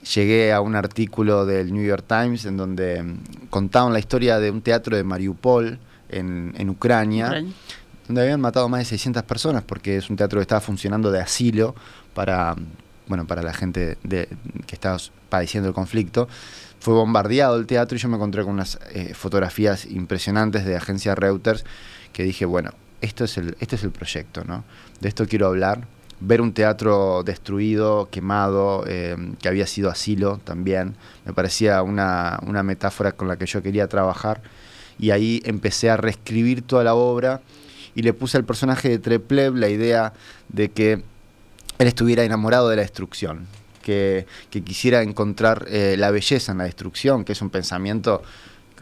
llegué 0.00 0.52
a 0.52 0.60
un 0.60 0.74
artículo 0.74 1.46
del 1.46 1.72
New 1.72 1.84
York 1.84 2.04
Times 2.06 2.44
en 2.44 2.56
donde 2.56 3.02
mm, 3.02 3.48
contaban 3.50 3.92
la 3.92 3.98
historia 3.98 4.38
de 4.38 4.50
un 4.50 4.62
teatro 4.62 4.96
de 4.96 5.04
Mariupol 5.04 5.78
en, 6.08 6.68
Ucrania, 6.68 7.42
donde 8.06 8.22
habían 8.22 8.40
matado 8.40 8.68
más 8.68 8.80
de 8.80 8.84
600 8.84 9.22
personas 9.22 9.62
porque 9.62 9.96
es 9.96 10.10
un 10.10 10.16
teatro 10.16 10.38
que 10.38 10.42
estaba 10.42 10.60
funcionando 10.60 11.10
de 11.10 11.20
asilo 11.20 11.74
para, 12.14 12.54
bueno, 13.08 13.26
para 13.26 13.42
la 13.42 13.54
gente 13.54 13.96
de, 14.02 14.28
que 14.66 14.74
estaba 14.74 14.98
padeciendo 15.28 15.68
el 15.68 15.74
conflicto. 15.74 16.28
Fue 16.80 16.94
bombardeado 16.94 17.56
el 17.56 17.66
teatro 17.66 17.96
y 17.96 18.00
yo 18.00 18.08
me 18.08 18.16
encontré 18.16 18.42
con 18.42 18.52
unas 18.52 18.78
eh, 18.90 19.14
fotografías 19.14 19.86
impresionantes 19.86 20.64
de 20.64 20.76
agencia 20.76 21.14
Reuters 21.14 21.64
que 22.12 22.24
dije, 22.24 22.44
bueno, 22.44 22.72
esto 23.00 23.24
es 23.24 23.38
el, 23.38 23.56
este 23.60 23.76
es 23.76 23.84
el 23.84 23.90
proyecto, 23.90 24.44
¿no? 24.44 24.64
De 25.00 25.08
esto 25.08 25.26
quiero 25.26 25.46
hablar 25.46 25.86
ver 26.24 26.40
un 26.40 26.52
teatro 26.52 27.22
destruido, 27.24 28.08
quemado, 28.10 28.84
eh, 28.86 29.16
que 29.40 29.48
había 29.48 29.66
sido 29.66 29.90
asilo 29.90 30.40
también, 30.44 30.94
me 31.24 31.32
parecía 31.32 31.82
una, 31.82 32.38
metáfora 32.62 33.12
con 33.12 33.28
la 33.28 33.36
que 33.36 33.46
yo 33.46 33.62
quería 33.62 33.88
trabajar. 33.88 34.40
Y 34.98 35.10
ahí 35.10 35.42
empecé 35.44 35.90
a 35.90 35.96
reescribir 35.96 36.62
toda 36.62 36.84
la 36.84 36.94
obra 36.94 37.40
y 37.94 38.02
le 38.02 38.12
puse 38.12 38.36
al 38.36 38.44
personaje 38.44 38.88
de 38.88 38.98
Treplev 38.98 39.56
la 39.56 39.68
idea 39.68 40.12
de 40.48 40.70
que 40.70 41.02
él 41.78 41.86
estuviera 41.88 42.22
enamorado 42.24 42.68
de 42.68 42.76
la 42.76 42.82
destrucción, 42.82 43.46
que, 43.82 44.26
quisiera 44.50 45.02
encontrar 45.02 45.66
eh, 45.68 45.96
la 45.98 46.10
belleza 46.10 46.52
en 46.52 46.58
la 46.58 46.64
destrucción, 46.64 47.24
que 47.24 47.32
es 47.32 47.42
un 47.42 47.50
pensamiento 47.50 48.22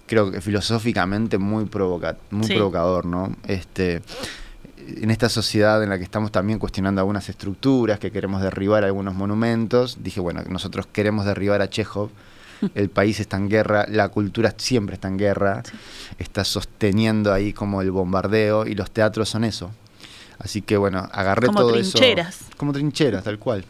creo 0.06 0.32
que 0.32 0.40
filosóficamente 0.40 1.38
muy, 1.38 1.66
provoca 1.66 2.16
muy 2.30 2.49
provocador, 2.49 3.06
¿no? 3.06 3.37
Este, 3.47 4.02
en 5.02 5.10
esta 5.10 5.28
sociedad 5.28 5.82
en 5.82 5.90
la 5.90 5.99
que 5.99 6.04
estamos 6.04 6.32
también 6.32 6.58
cuestionando 6.58 7.00
algunas 7.00 7.28
estructuras, 7.28 7.99
que 7.99 8.10
queremos 8.10 8.42
derribar 8.42 8.84
algunos 8.84 9.14
monumentos, 9.14 9.99
dije, 10.02 10.20
bueno, 10.20 10.42
nosotros 10.49 10.87
queremos 10.87 11.25
derribar 11.25 11.62
a 11.62 11.70
Chekhov, 11.70 12.10
el 12.75 12.90
país 12.90 13.20
está 13.20 13.37
en 13.37 13.49
guerra, 13.49 13.87
la 13.88 14.08
cultura 14.08 14.54
siempre 14.56 14.94
está 14.94 15.08
en 15.08 15.18
guerra, 15.18 15.62
está 16.18 16.44
sosteniendo 16.44 17.32
ahí 17.32 17.52
como 17.52 17.82
el 17.82 17.90
bombardeo 17.90 18.66
y 18.66 18.75
los 18.75 18.90
teatros 18.90 19.28
son 19.28 19.44
eso. 19.44 19.70
Así 20.38 20.62
que 20.62 20.76
bueno, 20.76 21.08
agarré 21.12 21.49
todo 21.49 21.75
eso. 21.76 21.92
Como 21.92 22.04
trincheras. 22.04 22.38
Como 22.56 22.72
trincheras, 22.72 23.25
tal 23.25 23.38
cual. 23.38 23.64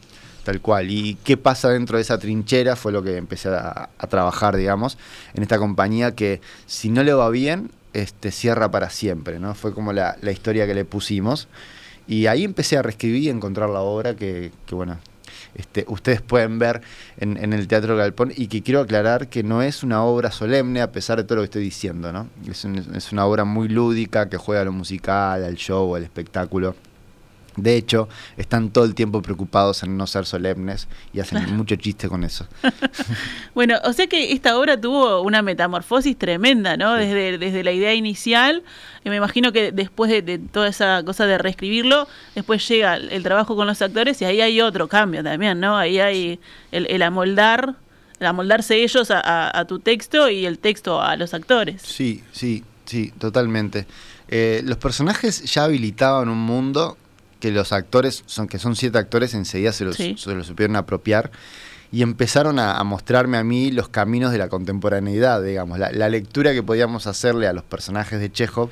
Tal 0.44 0.60
cual. 0.60 0.90
¿Y 0.90 1.16
qué 1.16 1.36
pasa 1.36 1.68
dentro 1.68 1.96
de 1.96 2.02
esa 2.02 2.18
trinchera? 2.18 2.76
Fue 2.76 2.92
lo 2.92 3.02
que 3.02 3.16
empecé 3.16 3.48
a, 3.50 3.90
a 3.98 4.06
trabajar, 4.06 4.56
digamos, 4.56 4.96
en 5.34 5.42
esta 5.42 5.58
compañía 5.58 6.14
que 6.14 6.40
si 6.66 6.88
no 6.88 7.02
le 7.02 7.12
va 7.12 7.28
bien, 7.28 7.70
este, 7.92 8.30
cierra 8.30 8.70
para 8.70 8.90
siempre, 8.90 9.38
¿no? 9.38 9.54
Fue 9.54 9.74
como 9.74 9.92
la, 9.92 10.16
historia 10.30 10.66
que 10.66 10.74
le 10.74 10.84
pusimos. 10.84 11.48
Y 12.06 12.26
ahí 12.26 12.44
empecé 12.44 12.76
a 12.76 12.82
reescribir 12.82 13.22
y 13.24 13.28
encontrar 13.28 13.70
la 13.70 13.80
obra 13.80 14.16
que, 14.16 14.50
bueno, 14.70 14.98
este, 15.54 15.84
ustedes 15.88 16.20
pueden 16.20 16.58
ver 16.58 16.80
en, 17.18 17.52
el 17.52 17.68
Teatro 17.68 17.96
Galpón 17.96 18.32
y 18.36 18.48
que 18.48 18.62
quiero 18.62 18.80
aclarar 18.80 19.28
que 19.28 19.42
no 19.42 19.62
es 19.62 19.82
una 19.82 20.02
obra 20.02 20.30
solemne 20.30 20.80
a 20.80 20.90
pesar 20.90 21.18
de 21.18 21.24
todo 21.24 21.36
lo 21.36 21.42
que 21.42 21.46
estoy 21.46 21.62
diciendo, 21.62 22.12
¿no? 22.12 22.28
Es, 22.48 23.12
una 23.12 23.26
obra 23.26 23.44
muy 23.44 23.68
lúdica 23.68 24.28
que 24.28 24.36
juega 24.36 24.62
a 24.62 24.64
lo 24.64 24.72
musical, 24.72 25.44
al 25.44 25.54
show, 25.54 25.94
al 25.94 26.02
espectáculo. 26.02 26.74
De 27.62 27.76
hecho, 27.76 28.08
están 28.36 28.70
todo 28.70 28.84
el 28.84 28.94
tiempo 28.94 29.22
preocupados 29.22 29.82
en 29.82 29.96
no 29.96 30.06
ser 30.06 30.26
solemnes 30.26 30.88
y 31.12 31.20
hacen 31.20 31.56
mucho 31.56 31.76
chiste 31.76 32.08
con 32.08 32.24
eso. 32.24 32.46
bueno, 33.54 33.76
o 33.84 33.92
sea 33.92 34.06
que 34.06 34.32
esta 34.32 34.58
obra 34.58 34.80
tuvo 34.80 35.22
una 35.22 35.42
metamorfosis 35.42 36.16
tremenda, 36.16 36.76
¿no? 36.76 36.94
Desde, 36.94 37.38
desde 37.38 37.64
la 37.64 37.72
idea 37.72 37.94
inicial, 37.94 38.62
y 39.04 39.10
me 39.10 39.16
imagino 39.16 39.52
que 39.52 39.72
después 39.72 40.10
de, 40.10 40.38
toda 40.38 40.68
esa 40.68 41.02
cosa 41.04 41.26
de 41.26 41.38
reescribirlo, 41.38 42.08
después 42.34 42.66
llega 42.68 42.96
el, 42.96 43.22
trabajo 43.22 43.56
con 43.56 43.66
los 43.66 43.80
actores 43.82 44.20
y 44.22 44.24
ahí 44.24 44.40
hay 44.40 44.60
otro 44.60 44.88
cambio 44.88 45.22
también, 45.22 45.60
¿no? 45.60 45.76
Ahí 45.76 46.00
hay 46.00 46.40
el, 46.72 46.86
el 46.86 47.02
amoldar, 47.02 47.76
el 48.20 48.26
amoldarse 48.26 48.76
ellos 48.76 49.10
a, 49.10 49.64
tu 49.66 49.80
texto 49.80 50.28
y 50.28 50.44
el 50.44 50.58
texto 50.58 51.00
a 51.00 51.16
los 51.16 51.32
actores. 51.32 51.80
Sí, 51.82 52.22
sí, 52.32 52.62
sí, 52.84 53.12
totalmente. 53.18 53.86
Eh, 54.28 54.60
los 54.64 54.76
personajes 54.76 55.42
ya 55.52 55.64
habilitaban 55.64 56.28
un 56.28 56.38
mundo 56.38 56.98
que 57.40 57.50
los 57.50 57.72
actores, 57.72 58.22
son 58.26 58.46
que 58.46 58.58
son 58.58 58.76
siete 58.76 58.98
actores, 58.98 59.34
enseguida 59.34 59.72
se 59.72 59.84
los, 59.84 59.96
supieron 59.96 60.76
apropiar 60.76 61.30
y 61.90 62.02
empezaron 62.02 62.60
a, 62.60 62.82
mostrarme 62.84 63.38
a 63.38 63.42
mí 63.42 63.72
los 63.72 63.88
caminos 63.88 64.30
de 64.30 64.38
la 64.38 64.48
contemporaneidad, 64.48 65.42
digamos, 65.42 65.78
la, 65.78 66.08
lectura 66.08 66.52
que 66.52 66.62
podíamos 66.62 67.08
hacerle 67.08 67.48
a 67.48 67.52
los 67.52 67.64
personajes 67.64 68.20
de 68.20 68.30
Chekhov, 68.30 68.70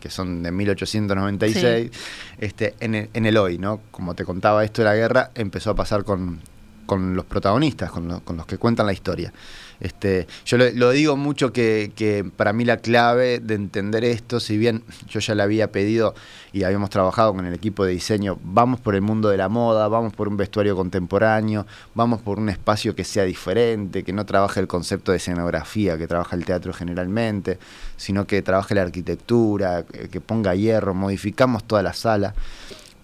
que 0.00 0.10
son 0.10 0.42
de 0.42 0.50
1896, 0.50 1.90
este, 2.38 2.74
en, 2.80 2.94
el, 2.96 3.10
en 3.12 3.26
el 3.26 3.36
hoy, 3.36 3.58
¿no? 3.58 3.80
Como 3.92 4.14
te 4.14 4.24
contaba 4.24 4.64
esto 4.64 4.82
de 4.82 4.86
la 4.86 4.96
guerra, 4.96 5.30
empezó 5.34 5.70
a 5.70 5.74
pasar 5.76 6.02
con, 6.02 6.40
con 6.86 7.14
los 7.14 7.24
protagonistas, 7.24 7.90
con, 7.90 8.20
con 8.20 8.36
los 8.36 8.46
que 8.46 8.58
cuentan 8.58 8.86
la 8.86 8.92
historia. 8.92 9.32
Este, 9.80 10.26
yo 10.44 10.56
lo, 10.58 10.90
digo 10.90 11.16
mucho 11.16 11.52
que, 11.52 12.24
para 12.36 12.52
mí 12.52 12.64
la 12.64 12.78
clave 12.78 13.40
de 13.40 13.54
entender 13.54 14.04
esto, 14.04 14.40
si 14.40 14.56
bien 14.56 14.82
yo 15.08 15.20
ya 15.20 15.34
le 15.34 15.42
había 15.42 15.70
pedido 15.70 16.14
y 16.52 16.64
habíamos 16.64 16.90
trabajado 16.90 17.34
con 17.34 17.46
el 17.46 17.54
equipo 17.54 17.84
de 17.84 17.92
diseño, 17.92 18.38
vamos 18.42 18.80
por 18.80 18.94
el 18.94 19.02
mundo 19.02 19.28
de 19.28 19.36
la 19.36 19.48
moda, 19.48 19.88
vamos 19.88 20.14
por 20.14 20.28
un 20.28 20.36
vestuario 20.36 20.76
contemporáneo, 20.76 21.66
vamos 21.94 22.22
por 22.22 22.38
un 22.38 22.48
espacio 22.48 22.94
que 22.94 23.04
sea 23.04 23.24
diferente, 23.24 24.02
que 24.02 24.12
no 24.12 24.24
trabaje 24.24 24.60
el 24.60 24.66
concepto 24.66 25.12
de 25.12 25.18
escenografía 25.18 25.98
que 25.98 26.06
trabaja 26.06 26.36
el 26.36 26.44
teatro 26.44 26.72
generalmente, 26.72 27.58
sino 27.96 28.26
que 28.26 28.42
trabaje 28.42 28.74
la 28.74 28.82
arquitectura, 28.82 29.84
que 29.84 30.20
ponga 30.20 30.54
hierro, 30.54 30.94
modificamos 30.94 31.64
toda 31.64 31.82
la 31.82 31.92
sala. 31.92 32.34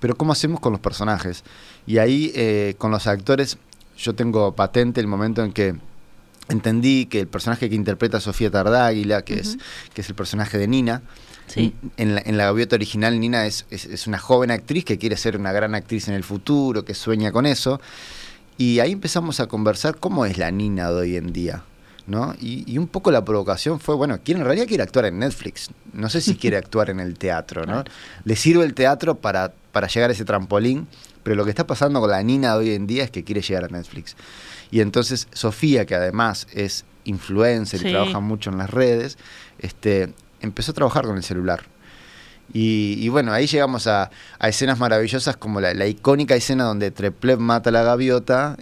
Pero 0.01 0.17
¿cómo 0.17 0.33
hacemos 0.33 0.61
con 0.61 0.73
los 0.73 0.81
personajes? 0.81 1.45
Y 1.87 1.99
ahí 1.99 2.33
eh, 2.35 2.75
con 2.79 2.91
los 2.91 3.07
actores 3.07 3.59
yo 3.97 4.15
tengo 4.15 4.53
patente 4.53 5.01
el 5.01 5.07
momento 5.07 5.45
en 5.45 5.53
que 5.53 5.77
entendí 6.49 7.07
que 7.07 7.21
el 7.21 7.29
personaje 7.29 7.69
que 7.69 7.75
interpreta 7.75 8.21
Sofía 8.21 8.51
Tardáguila, 8.51 9.23
que, 9.23 9.35
es, 9.35 9.59
que 9.95 10.01
es 10.01 10.09
el 10.09 10.15
personaje 10.15 10.59
de 10.59 10.69
Nina, 10.69 11.03
en, 11.55 12.15
la, 12.15 12.23
en, 12.25 12.37
la, 12.37 12.45
gaviota 12.45 12.77
original 12.77 13.19
Nina 13.21 13.47
es, 13.47 13.67
es, 13.71 14.07
una 14.07 14.19
joven 14.19 14.51
actriz 14.51 14.85
que 14.85 14.99
quiere 14.99 15.17
ser 15.17 15.37
una 15.37 15.53
gran 15.53 15.75
actriz 15.75 16.09
en 16.09 16.15
el 16.15 16.25
futuro, 16.25 16.85
que 16.85 16.95
sueña 16.95 17.33
con 17.33 17.47
eso. 17.47 17.81
Y 18.57 18.79
ahí 18.81 18.93
empezamos 18.93 19.41
a 19.41 19.47
conversar 19.49 19.97
cómo 19.99 20.25
es 20.25 20.39
la 20.39 20.51
Nina 20.51 20.91
de 20.91 21.01
hoy 21.01 21.17
en 21.17 21.33
día. 21.33 21.65
¿no? 22.07 22.35
Y, 22.41 22.79
un 22.79 22.89
poco 22.89 23.11
la 23.11 23.25
provocación 23.25 23.79
fue, 23.79 23.95
bueno, 23.95 24.19
quiere, 24.23 24.41
en 24.41 24.47
realidad 24.47 24.67
quiere 24.67 24.83
actuar 24.83 25.07
en 25.07 25.19
Netflix. 25.19 25.71
No 25.93 26.09
sé 26.09 26.21
si 26.21 26.37
quiere 26.37 26.57
actuar 26.59 26.91
en 26.91 27.01
el 27.01 27.17
teatro, 27.17 27.65
¿no? 27.65 27.85
Le 28.25 28.37
sirve 28.37 28.65
el 28.65 28.75
teatro 28.75 29.17
para, 29.17 29.53
para 29.73 29.87
llegar 29.87 30.11
a 30.11 30.13
ese 30.13 30.25
trampolín, 30.25 30.89
pero 31.23 31.37
lo 31.37 31.45
que 31.45 31.51
está 31.51 31.67
pasando 31.67 32.01
con 32.01 32.11
la 32.11 32.23
Nina 32.23 32.53
de 32.53 32.59
hoy 32.59 32.75
en 32.75 32.87
día 32.87 33.05
es 33.05 33.11
que 33.11 33.25
quiere 33.25 33.43
llegar 33.43 33.65
a 33.65 33.69
Netflix. 33.69 34.17
Y 34.71 34.81
entonces 34.81 35.29
Sofía, 35.33 35.85
que 35.87 35.95
además 35.95 36.47
es 36.53 36.85
influencer 37.05 37.87
y 37.87 37.91
trabaja 37.91 38.21
mucho 38.21 38.51
en 38.51 38.59
las 38.59 38.71
redes, 38.71 39.19
este, 39.59 40.13
empezó 40.41 40.73
a 40.73 40.75
trabajar 40.75 41.05
con 41.05 41.17
el 41.17 41.23
celular. 41.23 41.65
Y, 42.55 43.09
bueno, 43.09 43.33
ahí 43.33 43.47
llegamos 43.47 43.87
a, 43.87 44.11
escenas 44.43 44.79
maravillosas 44.79 45.37
como 45.37 45.61
la, 45.61 45.87
icónica 45.87 46.35
escena 46.35 46.65
donde 46.65 46.91
Treplev 46.91 47.39
mata 47.39 47.71
a 47.71 47.73
la 47.73 47.83
gaviota, 47.83 48.59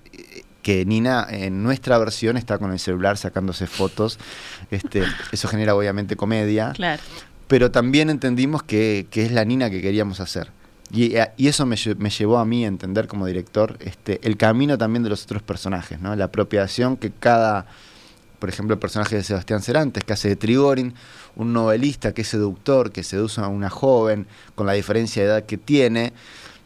que 0.63 0.85
Nina 0.85 1.27
en 1.29 1.63
nuestra 1.63 1.99
versión 1.99 2.37
está 2.37 2.59
con 2.59 2.71
el 2.71 2.79
celular 2.79 3.17
sacándose 3.17 3.67
fotos. 3.67 4.19
Este, 4.71 5.03
eso 5.33 5.49
genera 5.49 5.75
obviamente 5.75 6.17
comedia. 6.17 6.73
Claro. 6.75 7.03
Pero 7.49 7.73
también 7.73 8.11
entendimos 8.11 8.63
que, 8.63 9.07
que 9.11 9.25
es 9.25 9.33
la 9.33 9.45
Nina 9.45 9.71
que 9.71 9.83
queríamos 9.83 10.21
hacer. 10.21 10.53
Eh, 10.93 11.29
y, 11.37 11.49
eso 11.49 11.67
me, 11.67 11.77
llevó 11.77 12.39
a 12.39 12.45
mí 12.45 12.65
a 12.65 12.69
entender 12.69 13.07
como 13.07 13.27
director 13.27 13.77
este, 13.81 14.21
el 14.23 14.37
camino 14.37 14.77
también 14.77 15.03
de 15.03 15.11
los 15.11 15.25
otros 15.25 15.43
personajes, 15.43 16.01
¿no? 16.01 16.15
la 16.17 16.27
apropiación 16.27 16.97
que 16.97 17.11
cada, 17.11 17.67
por 18.39 18.49
ejemplo, 18.49 18.75
el 18.75 18.81
personaje 18.81 19.17
de 19.17 19.23
Sebastián 19.23 19.63
Cerantes, 19.63 20.03
que 20.05 20.13
hace 20.13 20.29
de 20.29 20.37
Trigorin, 20.37 20.95
un 21.37 21.53
novelista 21.53 22.13
que 22.13 22.23
es 22.23 22.29
seductor, 22.29 22.91
que 22.91 23.05
seduce 23.05 23.41
a 23.41 23.49
una 23.49 23.71
joven 23.71 24.27
con 24.55 24.67
la 24.67 24.73
diferencia 24.73 25.23
de 25.23 25.29
edad 25.29 25.45
que 25.45 25.59
tiene, 25.59 26.13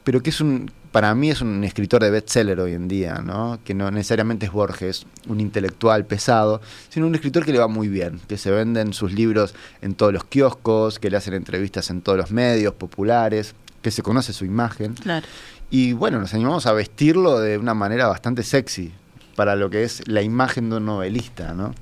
pero 0.04 0.22
que 0.22 0.30
es 0.30 0.40
un, 0.40 0.70
para 0.90 1.14
mí 1.14 1.28
es 1.28 1.42
un 1.42 1.62
escritor 1.62 2.02
de 2.02 2.10
bestseller 2.10 2.60
hoy 2.60 2.72
en 2.72 2.88
día, 2.88 3.16
¿no? 3.18 3.58
que 3.62 3.74
no 3.74 3.90
necesariamente 3.90 4.46
es 4.46 4.52
Borges, 4.52 5.04
un 5.28 5.40
intelectual 5.40 6.06
pesado, 6.06 6.62
sino 6.88 7.06
un 7.06 7.14
escritor 7.14 7.44
que 7.44 7.52
le 7.52 7.58
va 7.58 7.68
muy 7.68 7.88
bien, 7.88 8.22
que 8.26 8.38
se 8.38 8.50
venden 8.50 8.94
sus 8.94 9.12
libros 9.12 9.54
en 9.82 9.94
todos 9.94 10.14
los 10.14 10.24
kioscos, 10.24 10.98
que 10.98 11.10
le 11.10 11.18
hacen 11.18 11.34
entrevistas 11.34 11.90
en 11.90 12.00
todos 12.00 12.16
los 12.16 12.30
medios 12.30 12.72
populares 12.72 13.54
que 13.84 13.90
se 13.90 14.02
conoce 14.02 14.32
su 14.32 14.46
imagen. 14.46 14.94
Claro. 14.94 15.26
Y 15.70 15.92
bueno, 15.92 16.18
nos 16.18 16.32
animamos 16.32 16.64
a 16.64 16.72
vestirlo 16.72 17.38
de 17.38 17.58
una 17.58 17.74
manera 17.74 18.06
bastante 18.06 18.42
sexy 18.42 18.94
para 19.36 19.56
lo 19.56 19.68
que 19.68 19.84
es 19.84 20.08
la 20.08 20.22
imagen 20.22 20.70
de 20.70 20.76
un 20.78 20.86
novelista, 20.86 21.52
¿no? 21.52 21.74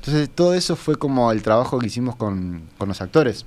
Entonces 0.00 0.28
todo 0.34 0.54
eso 0.54 0.74
fue 0.74 0.96
como 0.96 1.30
el 1.30 1.42
trabajo 1.42 1.78
que 1.78 1.86
hicimos 1.86 2.16
con, 2.16 2.62
los 2.84 3.00
actores. 3.00 3.46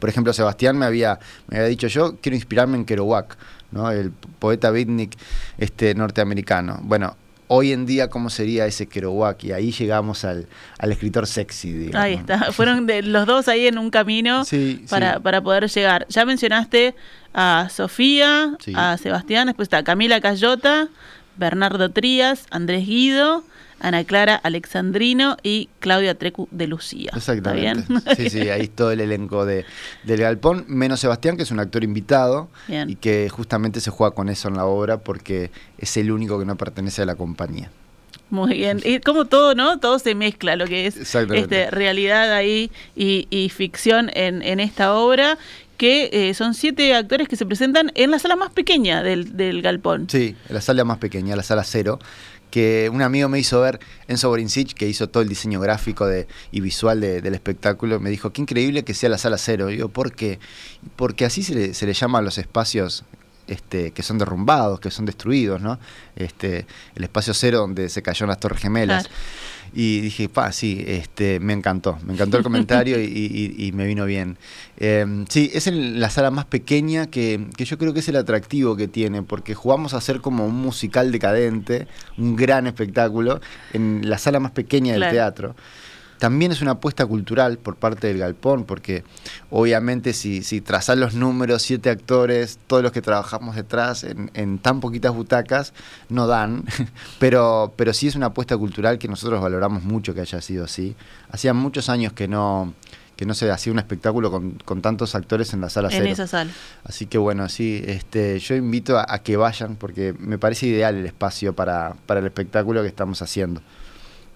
Por 0.00 0.10
ejemplo, 0.10 0.32
Sebastián 0.32 0.76
me 0.76 0.84
había, 0.84 1.20
me 1.46 1.58
había 1.58 1.68
dicho 1.68 1.86
yo 1.86 2.16
quiero 2.20 2.34
inspirarme 2.34 2.76
en 2.76 2.84
Kerouac, 2.84 3.38
¿no? 3.70 3.88
el 3.92 4.10
poeta 4.10 4.72
beatnik 4.72 5.16
este, 5.58 5.94
norteamericano. 5.94 6.80
Bueno, 6.82 7.16
hoy 7.48 7.72
en 7.72 7.86
día 7.86 8.08
cómo 8.08 8.30
sería 8.30 8.66
ese 8.66 8.86
Kerouac 8.86 9.42
y 9.44 9.52
ahí 9.52 9.72
llegamos 9.72 10.24
al, 10.24 10.46
escritor 10.80 11.26
sexy. 11.26 11.72
Digamos. 11.72 12.00
Ahí 12.00 12.14
está, 12.14 12.52
fueron 12.52 12.86
de, 12.86 13.02
los 13.02 13.26
dos 13.26 13.48
ahí 13.48 13.66
en 13.66 13.78
un 13.78 13.90
camino 13.90 14.44
para, 14.88 15.18
para 15.20 15.42
poder 15.42 15.68
llegar. 15.68 16.06
Ya 16.08 16.24
mencionaste 16.24 16.94
a 17.34 17.68
Sofía, 17.70 18.56
a 18.74 18.96
Sebastián, 18.98 19.46
después 19.46 19.66
está 19.66 19.82
Camila 19.82 20.20
Cayota, 20.20 20.88
Bernardo 21.36 21.90
Trías, 21.90 22.46
Andrés 22.50 22.86
Guido, 22.86 23.44
Ana 23.80 24.04
Clara 24.04 24.36
Alexandrino 24.36 25.36
y 25.42 25.68
Claudia 25.80 26.16
Trecu 26.16 26.48
de 26.50 26.66
Lucía. 26.66 27.10
Exactamente. 27.14 27.86
Sí, 28.16 28.30
sí, 28.30 28.48
ahí 28.48 28.68
todo 28.68 28.90
el 28.90 29.00
elenco 29.00 29.44
de, 29.44 29.64
del 30.04 30.20
Galpón, 30.20 30.64
menos 30.66 31.00
Sebastián, 31.00 31.36
que 31.36 31.42
es 31.42 31.50
un 31.50 31.60
actor 31.60 31.84
invitado 31.84 32.48
y 32.68 32.96
que 32.96 33.28
justamente 33.28 33.80
se 33.80 33.90
juega 33.90 34.14
con 34.14 34.28
eso 34.28 34.48
en 34.48 34.56
la 34.56 34.64
obra 34.64 34.98
porque 34.98 35.50
es 35.78 35.96
el 35.96 36.10
único 36.10 36.38
que 36.38 36.44
no 36.44 36.56
pertenece 36.56 37.02
a 37.02 37.06
la 37.06 37.14
compañía. 37.14 37.70
Muy 38.30 38.54
bien. 38.54 38.80
Y 38.84 39.00
como 39.00 39.24
todo, 39.24 39.54
¿no? 39.54 39.78
Todo 39.78 39.98
se 39.98 40.14
mezcla, 40.14 40.56
lo 40.56 40.66
que 40.66 40.86
es 40.86 40.96
este, 40.96 41.70
realidad 41.70 42.32
ahí 42.32 42.70
y, 42.94 43.50
ficción 43.54 44.10
en, 44.14 44.42
en, 44.42 44.60
esta 44.60 44.94
obra 44.94 45.38
que 45.78 46.10
eh, 46.12 46.34
son 46.34 46.54
siete 46.54 46.94
actores 46.94 47.28
que 47.28 47.36
se 47.36 47.46
presentan 47.46 47.92
en 47.94 48.10
la 48.10 48.18
sala 48.18 48.36
más 48.36 48.50
pequeña 48.50 49.02
del, 49.02 49.36
del 49.36 49.62
galpón. 49.62 50.08
Sí, 50.10 50.34
en 50.48 50.54
la 50.54 50.60
sala 50.60 50.84
más 50.84 50.98
pequeña, 50.98 51.36
la 51.36 51.42
sala 51.42 51.64
cero, 51.64 51.98
que 52.50 52.90
un 52.92 53.02
amigo 53.02 53.28
me 53.28 53.38
hizo 53.38 53.60
ver, 53.60 53.80
Enzo 54.06 54.28
Borincic, 54.28 54.74
que 54.74 54.88
hizo 54.88 55.08
todo 55.08 55.22
el 55.22 55.28
diseño 55.28 55.60
gráfico 55.60 56.06
de, 56.06 56.26
y 56.50 56.60
visual 56.60 57.00
del 57.00 57.34
espectáculo, 57.34 58.00
me 58.00 58.10
dijo, 58.10 58.30
qué 58.32 58.40
increíble 58.42 58.84
que 58.84 58.94
sea 58.94 59.08
la 59.08 59.18
sala 59.18 59.38
cero. 59.38 59.70
Y 59.70 59.78
yo, 59.78 59.88
¿por 59.88 60.12
qué? 60.12 60.38
Porque 60.96 61.24
así 61.24 61.42
se 61.42 61.54
le, 61.54 61.74
se 61.74 61.86
le 61.86 61.92
llama 61.92 62.18
a 62.18 62.22
los 62.22 62.38
espacios 62.38 63.04
este, 63.48 63.92
que 63.92 64.02
son 64.02 64.18
derrumbados, 64.18 64.78
que 64.78 64.90
son 64.90 65.06
destruidos, 65.06 65.60
¿no? 65.60 65.78
Este, 66.16 66.66
el 66.94 67.04
espacio 67.04 67.34
cero 67.34 67.58
donde 67.58 67.88
se 67.88 68.02
cayeron 68.02 68.28
las 68.28 68.40
Torres 68.40 68.60
Gemelas. 68.60 69.08
Y 69.72 70.00
dije, 70.00 70.28
pa, 70.28 70.52
sí, 70.52 70.84
este, 70.86 71.40
me 71.40 71.52
encantó, 71.52 71.98
me 72.04 72.14
encantó 72.14 72.38
el 72.38 72.42
comentario 72.42 73.00
y, 73.00 73.70
me 73.74 73.86
vino 73.86 74.04
bien. 74.04 74.38
Em, 74.76 75.26
sí, 75.28 75.50
es 75.52 75.66
en 75.66 76.00
la 76.00 76.10
sala 76.10 76.30
más 76.30 76.46
pequeña 76.46 77.06
que, 77.06 77.46
yo 77.56 77.78
creo 77.78 77.92
que 77.92 78.00
es 78.00 78.08
el 78.08 78.16
atractivo 78.16 78.76
que 78.76 78.88
tiene, 78.88 79.22
porque 79.22 79.54
jugamos 79.54 79.94
a 79.94 79.98
hacer 79.98 80.20
como 80.20 80.46
un 80.46 80.56
musical 80.56 81.12
decadente, 81.12 81.86
un 82.16 82.36
gran 82.36 82.66
espectáculo, 82.66 83.40
en 83.72 84.08
la 84.08 84.18
sala 84.18 84.40
más 84.40 84.52
pequeña 84.52 84.94
del 84.94 85.10
teatro. 85.10 85.54
También 86.18 86.52
es 86.52 86.60
una 86.60 86.72
apuesta 86.72 87.06
cultural 87.06 87.58
por 87.58 87.76
parte 87.76 88.08
del 88.08 88.18
Galpón, 88.18 88.64
porque 88.64 89.04
obviamente 89.50 90.12
si, 90.12 90.42
si 90.42 90.60
trazas 90.60 90.98
los 90.98 91.14
números, 91.14 91.62
siete 91.62 91.90
actores, 91.90 92.58
todos 92.66 92.82
los 92.82 92.92
que 92.92 93.02
trabajamos 93.02 93.56
detrás 93.56 94.04
en, 94.04 94.58
tan 94.58 94.80
poquitas 94.80 95.14
butacas, 95.14 95.72
no 96.08 96.26
dan, 96.26 96.64
pero, 97.18 97.72
pero 97.76 97.92
sí 97.92 98.08
es 98.08 98.16
una 98.16 98.26
apuesta 98.26 98.56
cultural 98.56 98.98
que 98.98 99.08
nosotros 99.08 99.40
valoramos 99.40 99.84
mucho 99.84 100.14
que 100.14 100.20
haya 100.20 100.40
sido 100.40 100.64
así. 100.64 100.96
Hacía 101.30 101.54
muchos 101.54 101.88
años 101.88 102.12
que 102.12 102.28
no 102.28 102.74
que 103.16 103.26
no 103.26 103.34
se 103.34 103.50
hacía 103.50 103.72
un 103.72 103.80
espectáculo 103.80 104.30
con, 104.30 104.80
tantos 104.80 105.16
actores 105.16 105.52
en 105.52 105.60
la 105.60 105.68
sala 105.70 105.88
en 105.90 106.06
esa 106.06 106.28
sala. 106.28 106.52
Así 106.84 107.06
que 107.06 107.18
bueno, 107.18 107.48
sí, 107.48 107.82
este, 107.84 108.38
yo 108.38 108.54
invito 108.54 108.96
a, 108.96 109.06
a, 109.08 109.24
que 109.24 109.36
vayan 109.36 109.74
porque 109.74 110.14
me 110.20 110.38
parece 110.38 110.68
ideal 110.68 110.94
el 110.94 111.04
espacio 111.04 111.52
para, 111.52 111.96
para 112.06 112.20
el 112.20 112.26
espectáculo 112.26 112.80
que 112.80 112.86
estamos 112.86 113.20
haciendo. 113.20 113.60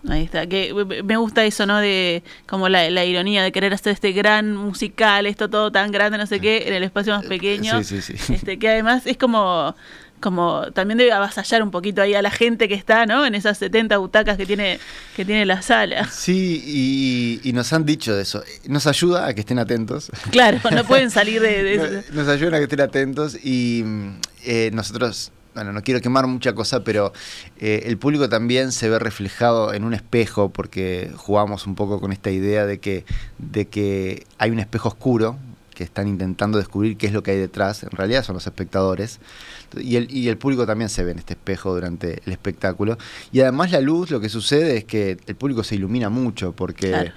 Ahí 0.09 0.25
está, 0.25 0.47
que 0.47 0.75
me 1.05 1.17
gusta 1.17 1.45
eso, 1.45 1.65
¿no? 1.65 1.79
De 1.79 2.25
como 2.47 2.69
la, 2.69 3.05
ironía 3.05 3.43
de 3.43 3.53
querer 3.53 3.73
hacer 3.73 3.93
este 3.93 4.13
gran 4.13 4.57
musical, 4.57 5.27
esto 5.27 5.49
todo 5.49 5.71
tan 5.71 5.93
grande, 5.93 6.19
no 6.19 6.27
sé 6.27 6.41
qué, 6.41 6.65
en 6.67 6.75
el 6.75 6.83
espacio 6.83 7.15
más 7.15 7.25
pequeño. 7.25 7.83
Sí, 7.85 8.01
sí, 8.01 8.17
sí. 8.17 8.33
Este, 8.43 8.59
que 8.59 8.69
además 8.69 9.07
es 9.07 9.17
como 9.17 9.77
como 10.23 10.71
también 10.73 10.97
debe 10.97 11.13
avasallar 11.13 11.63
un 11.63 11.71
poquito 11.71 12.01
ahí 12.01 12.15
a 12.15 12.23
la 12.23 12.31
gente 12.31 12.69
que 12.69 12.75
está, 12.75 13.05
¿no? 13.05 13.27
En 13.27 13.35
esas 13.35 13.59
70 13.59 13.99
butacas 13.99 14.39
que 14.39 14.47
tiene, 14.47 14.79
que 15.17 15.25
tiene 15.25 15.45
la 15.45 15.61
sala. 15.61 16.09
Sí, 16.09 17.41
y, 17.45 17.53
nos 17.53 17.73
han 17.75 17.85
dicho 17.85 18.15
de 18.15 18.23
eso. 18.23 18.43
Nos 18.67 18.87
ayuda 18.87 19.27
a 19.27 19.35
que 19.35 19.41
estén 19.41 19.59
atentos. 19.59 20.11
Claro, 20.31 20.59
no 20.71 20.85
pueden 20.85 21.11
salir 21.19 21.43
de, 21.43 21.75
eso. 21.75 22.13
Nos, 22.13 22.29
ayudan 22.29 22.55
a 22.55 22.59
que 22.59 22.65
estén 22.65 22.81
atentos 22.81 23.37
y 23.45 23.85
eh, 24.45 24.71
nosotros 24.73 25.33
bueno, 25.55 25.73
no 25.73 25.83
quiero 25.83 26.01
quemar 26.01 26.27
mucha 26.27 26.55
cosa, 26.55 26.83
pero 26.85 27.13
eh, 27.59 27.83
el 27.87 27.99
público 27.99 28.29
también 28.29 28.73
se 28.73 28.89
ve 28.89 28.99
reflejado 28.99 29.75
en 29.75 29.85
un 29.85 29.95
espejo, 29.95 30.51
porque 30.51 31.11
jugamos 31.17 31.67
un 31.67 31.75
poco 31.75 32.01
con 32.01 32.13
esta 32.13 32.31
idea 32.31 32.67
de 32.67 32.81
que, 32.81 33.05
de 33.39 33.67
que 33.67 34.27
hay 34.39 34.51
un 34.51 34.59
espejo 34.59 34.89
oscuro, 34.89 35.39
que 35.75 35.85
están 35.85 36.09
intentando 36.09 36.59
descubrir 36.59 36.97
qué 36.97 37.07
es 37.07 37.13
lo 37.13 37.23
que 37.23 37.33
hay 37.33 37.39
detrás, 37.39 37.83
en 37.83 37.91
realidad 37.91 38.25
son 38.25 38.35
los 38.35 38.47
espectadores, 38.47 39.21
y 39.77 39.97
el, 39.97 40.11
y 40.11 40.29
el 40.29 40.39
público 40.39 40.67
también 40.67 40.89
se 40.89 41.05
ve 41.05 41.13
en 41.13 41.19
este 41.19 41.35
espejo 41.35 41.75
durante 41.75 42.23
el 42.25 42.33
espectáculo. 42.33 42.99
Y 43.31 43.41
además 43.41 43.73
la 43.73 43.81
luz, 43.81 44.11
lo 44.11 44.21
que 44.21 44.29
sucede 44.29 44.77
es 44.79 44.85
que 44.85 45.17
el 45.27 45.37
público 45.37 45.65
se 45.65 45.77
ilumina 45.77 46.09
mucho, 46.09 46.53
porque... 46.53 47.13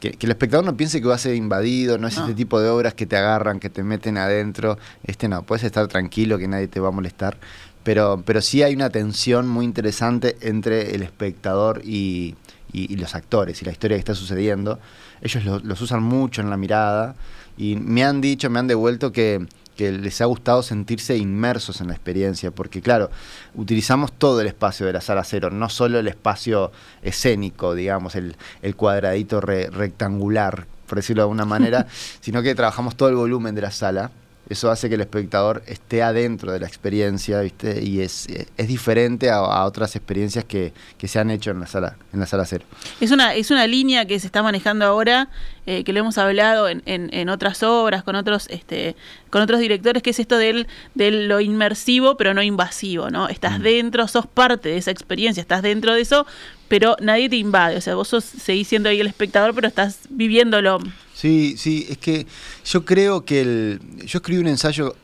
Que, 0.00 0.16
el 0.20 0.30
espectador 0.30 0.64
no 0.64 0.76
piense 0.76 1.00
que 1.00 1.06
va 1.06 1.14
a 1.14 1.18
ser 1.18 1.36
invadido, 1.36 1.96
no 1.96 2.08
es 2.08 2.16
este 2.16 2.34
tipo 2.34 2.60
de 2.60 2.68
obras 2.68 2.92
que 2.92 3.06
te 3.06 3.16
agarran, 3.16 3.60
que 3.60 3.70
te 3.70 3.84
meten 3.84 4.18
adentro. 4.18 4.76
Este 5.04 5.28
no, 5.28 5.44
puedes 5.44 5.62
estar 5.62 5.86
tranquilo, 5.86 6.38
que 6.38 6.48
nadie 6.48 6.66
te 6.66 6.80
va 6.80 6.88
a 6.88 6.90
molestar 6.90 7.38
pero, 7.84 8.22
pero 8.24 8.40
sí 8.40 8.62
hay 8.62 8.74
una 8.74 8.90
tensión 8.90 9.48
muy 9.48 9.64
interesante 9.64 10.36
entre 10.40 10.94
el 10.94 11.02
espectador 11.02 11.82
y, 11.84 12.36
los 12.72 13.14
actores 13.14 13.60
y 13.60 13.64
la 13.64 13.72
historia 13.72 13.96
que 13.96 14.00
está 14.00 14.14
sucediendo. 14.14 14.78
Ellos 15.20 15.62
los 15.62 15.80
usan 15.80 16.02
mucho 16.02 16.40
en 16.40 16.50
la 16.50 16.56
mirada 16.56 17.14
y 17.56 17.76
me 17.76 18.04
han 18.04 18.20
dicho, 18.20 18.48
me 18.50 18.58
han 18.58 18.66
devuelto 18.66 19.12
que, 19.12 19.46
les 19.76 20.20
ha 20.20 20.26
gustado 20.26 20.62
sentirse 20.62 21.16
inmersos 21.16 21.80
en 21.80 21.88
la 21.88 21.94
experiencia, 21.94 22.52
porque 22.52 22.80
claro, 22.80 23.10
utilizamos 23.54 24.12
todo 24.12 24.40
el 24.40 24.46
espacio 24.46 24.86
de 24.86 24.92
la 24.92 25.00
sala 25.00 25.24
cero, 25.24 25.50
no 25.50 25.68
solo 25.68 25.98
el 25.98 26.06
espacio 26.06 26.70
escénico, 27.02 27.74
digamos, 27.74 28.14
el, 28.14 28.36
cuadradito 28.76 29.40
rectangular, 29.40 30.68
por 30.86 30.98
decirlo 30.98 31.22
de 31.22 31.24
alguna 31.24 31.46
manera, 31.46 31.88
sino 32.20 32.42
que 32.42 32.54
trabajamos 32.54 32.94
todo 32.94 33.08
el 33.08 33.16
volumen 33.16 33.56
de 33.56 33.62
la 33.62 33.72
sala 33.72 34.12
eso 34.48 34.70
hace 34.70 34.88
que 34.88 34.96
el 34.96 35.00
espectador 35.00 35.62
esté 35.66 36.02
adentro 36.02 36.52
de 36.52 36.60
la 36.60 36.66
experiencia, 36.66 37.40
¿viste? 37.40 37.82
Y 37.82 38.00
es, 38.00 38.26
es 38.56 38.68
diferente 38.68 39.30
a, 39.30 39.64
otras 39.64 39.96
experiencias 39.96 40.44
que, 40.44 40.72
se 41.02 41.18
han 41.18 41.30
hecho 41.30 41.50
en 41.50 41.60
la 41.60 41.66
sala, 41.66 41.96
en 42.12 42.20
la 42.20 42.26
sala 42.26 42.44
cero. 42.44 42.64
Es 43.00 43.10
una, 43.10 43.34
es 43.34 43.50
una 43.50 43.66
línea 43.66 44.06
que 44.06 44.18
se 44.18 44.26
está 44.26 44.42
manejando 44.42 44.84
ahora, 44.84 45.28
eh, 45.66 45.84
que 45.84 45.92
lo 45.92 46.00
hemos 46.00 46.18
hablado 46.18 46.68
en, 46.68 46.82
en, 46.86 47.28
otras 47.28 47.62
obras, 47.62 48.02
con 48.02 48.16
otros, 48.16 48.48
este, 48.50 48.96
con 49.30 49.42
otros 49.42 49.60
directores, 49.60 50.02
que 50.02 50.10
es 50.10 50.18
esto 50.18 50.36
del, 50.38 50.66
de 50.94 51.10
lo 51.10 51.40
inmersivo, 51.40 52.16
pero 52.16 52.34
no 52.34 52.42
invasivo, 52.42 53.10
¿no? 53.10 53.28
Estás 53.28 53.60
mm. 53.60 53.62
dentro, 53.62 54.08
sos 54.08 54.26
parte 54.26 54.70
de 54.70 54.76
esa 54.78 54.90
experiencia, 54.90 55.40
estás 55.40 55.62
dentro 55.62 55.94
de 55.94 56.00
eso, 56.00 56.26
pero 56.68 56.96
nadie 57.00 57.28
te 57.28 57.36
invade. 57.36 57.76
O 57.76 57.80
sea, 57.80 57.94
vos 57.94 58.08
sos, 58.08 58.24
seguís 58.24 58.68
siendo 58.68 58.88
ahí 58.88 59.00
el 59.00 59.06
espectador, 59.06 59.54
pero 59.54 59.68
estás 59.68 60.00
viviéndolo 60.10 60.80
Sí, 61.14 61.54
sí, 61.56 61.86
es 61.88 61.98
que 61.98 62.26
yo 62.64 62.84
creo 62.84 63.24
que 63.24 63.42
el, 63.42 63.80
yo 64.04 64.18
escribí 64.18 64.40
un 64.40 64.48
ensayo 64.48 64.96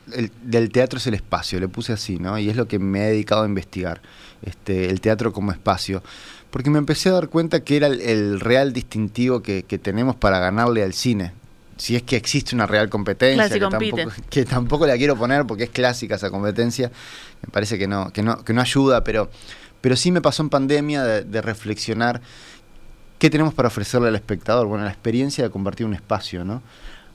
del 0.43 0.69
teatro 0.69 0.97
es 0.97 1.07
el 1.07 1.13
espacio, 1.13 1.61
le 1.61 1.69
puse 1.69 1.93
así, 1.93 2.17
¿no? 2.17 2.37
Y 2.37 2.49
es 2.49 2.57
lo 2.57 2.67
que 2.67 2.77
me 2.77 3.05
he 3.05 3.11
dedicado 3.11 3.43
a 3.43 3.45
investigar, 3.45 4.01
este, 4.43 4.89
el 4.89 5.01
teatro 5.01 5.33
como 5.33 5.51
espacio, 5.51 6.03
porque 6.49 6.69
me 6.69 6.79
empecé 6.79 7.09
a 7.09 7.13
dar 7.13 7.29
cuenta 7.29 7.63
que 7.63 7.77
era 7.77 7.87
el, 7.87 8.39
real 8.39 8.73
distintivo 8.73 9.41
que, 9.41 9.63
tenemos 9.63 10.15
para 10.15 10.39
ganarle 10.39 10.83
al 10.83 10.93
cine. 10.93 11.33
Si 11.77 11.95
es 11.95 12.03
que 12.03 12.17
existe 12.17 12.55
una 12.55 12.65
real 12.65 12.89
competencia, 12.89 13.49
que 13.49 13.59
tampoco, 13.59 13.97
que 14.29 14.45
tampoco, 14.45 14.87
la 14.87 14.97
quiero 14.97 15.15
poner 15.15 15.45
porque 15.45 15.65
es 15.65 15.69
clásica 15.69 16.15
esa 16.15 16.29
competencia, 16.29 16.91
me 17.41 17.49
parece 17.51 17.77
que 17.77 17.87
no, 17.87 18.11
que 18.11 18.21
no, 18.21 18.43
que 18.43 18.53
no 18.53 18.61
ayuda, 18.61 19.03
pero, 19.03 19.29
pero 19.79 19.95
sí 19.95 20.11
me 20.11 20.21
pasó 20.21 20.43
en 20.43 20.49
pandemia 20.49 21.03
de 21.03 21.41
reflexionar 21.41 22.21
¿Qué 23.19 23.29
tenemos 23.29 23.53
para 23.53 23.67
ofrecerle 23.67 24.07
al 24.07 24.15
espectador? 24.15 24.65
Bueno, 24.67 24.85
la 24.85 24.91
experiencia 24.91 25.43
de 25.43 25.49
compartir 25.49 25.85
un 25.85 25.93
espacio, 25.93 26.45
¿no? 26.45 26.63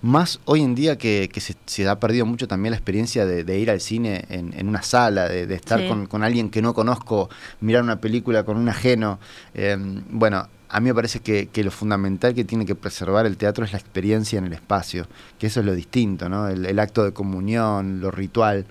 Más 0.04 0.38
hoy 0.44 0.60
en 0.60 0.74
día 0.74 0.98
que, 0.98 1.30
se, 1.64 1.88
ha 1.88 1.98
perdido 1.98 2.26
mucho 2.26 2.46
también 2.46 2.72
la 2.72 2.76
experiencia 2.76 3.24
de, 3.24 3.58
ir 3.58 3.70
al 3.70 3.80
cine 3.80 4.26
en, 4.28 4.68
una 4.68 4.82
sala, 4.82 5.30
de, 5.30 5.54
estar 5.54 5.80
con, 5.88 6.22
alguien 6.22 6.50
que 6.50 6.60
no 6.60 6.74
conozco, 6.74 7.30
mirar 7.62 7.82
una 7.82 7.98
película 8.02 8.42
con 8.42 8.58
un 8.58 8.68
ajeno. 8.68 9.18
Em, 9.54 10.02
bueno, 10.10 10.46
a 10.68 10.80
mí 10.80 10.90
me 10.90 10.94
parece 10.94 11.20
que, 11.20 11.48
lo 11.64 11.70
fundamental 11.70 12.34
que 12.34 12.44
tiene 12.44 12.66
que 12.66 12.74
preservar 12.74 13.24
el 13.24 13.38
teatro 13.38 13.64
es 13.64 13.72
la 13.72 13.78
experiencia 13.78 14.38
en 14.38 14.44
el 14.44 14.52
espacio, 14.52 15.06
que 15.38 15.46
eso 15.46 15.60
es 15.60 15.66
lo 15.66 15.74
distinto, 15.74 16.28
¿no? 16.28 16.48
El, 16.48 16.66
el 16.66 16.78
acto 16.80 17.02
de 17.02 17.14
comunión, 17.14 18.02
lo 18.02 18.10
ritual. 18.10 18.66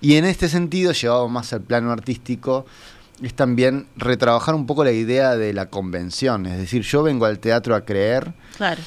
Y 0.00 0.14
en 0.14 0.24
este 0.24 0.48
sentido, 0.48 0.92
llevado 0.92 1.28
más 1.28 1.52
al 1.52 1.60
plano 1.60 1.92
artístico, 1.92 2.64
es 3.22 3.34
también 3.34 3.86
retrabajar 3.96 4.54
un 4.54 4.64
poco 4.64 4.82
la 4.82 4.92
idea 4.92 5.36
de 5.36 5.52
la 5.52 5.66
convención. 5.66 6.46
Es 6.46 6.56
decir, 6.56 6.80
yo 6.84 7.02
vengo 7.02 7.26
al 7.26 7.38
teatro 7.38 7.74
a 7.74 7.82
creer, 7.82 8.32
claro. 8.56 8.80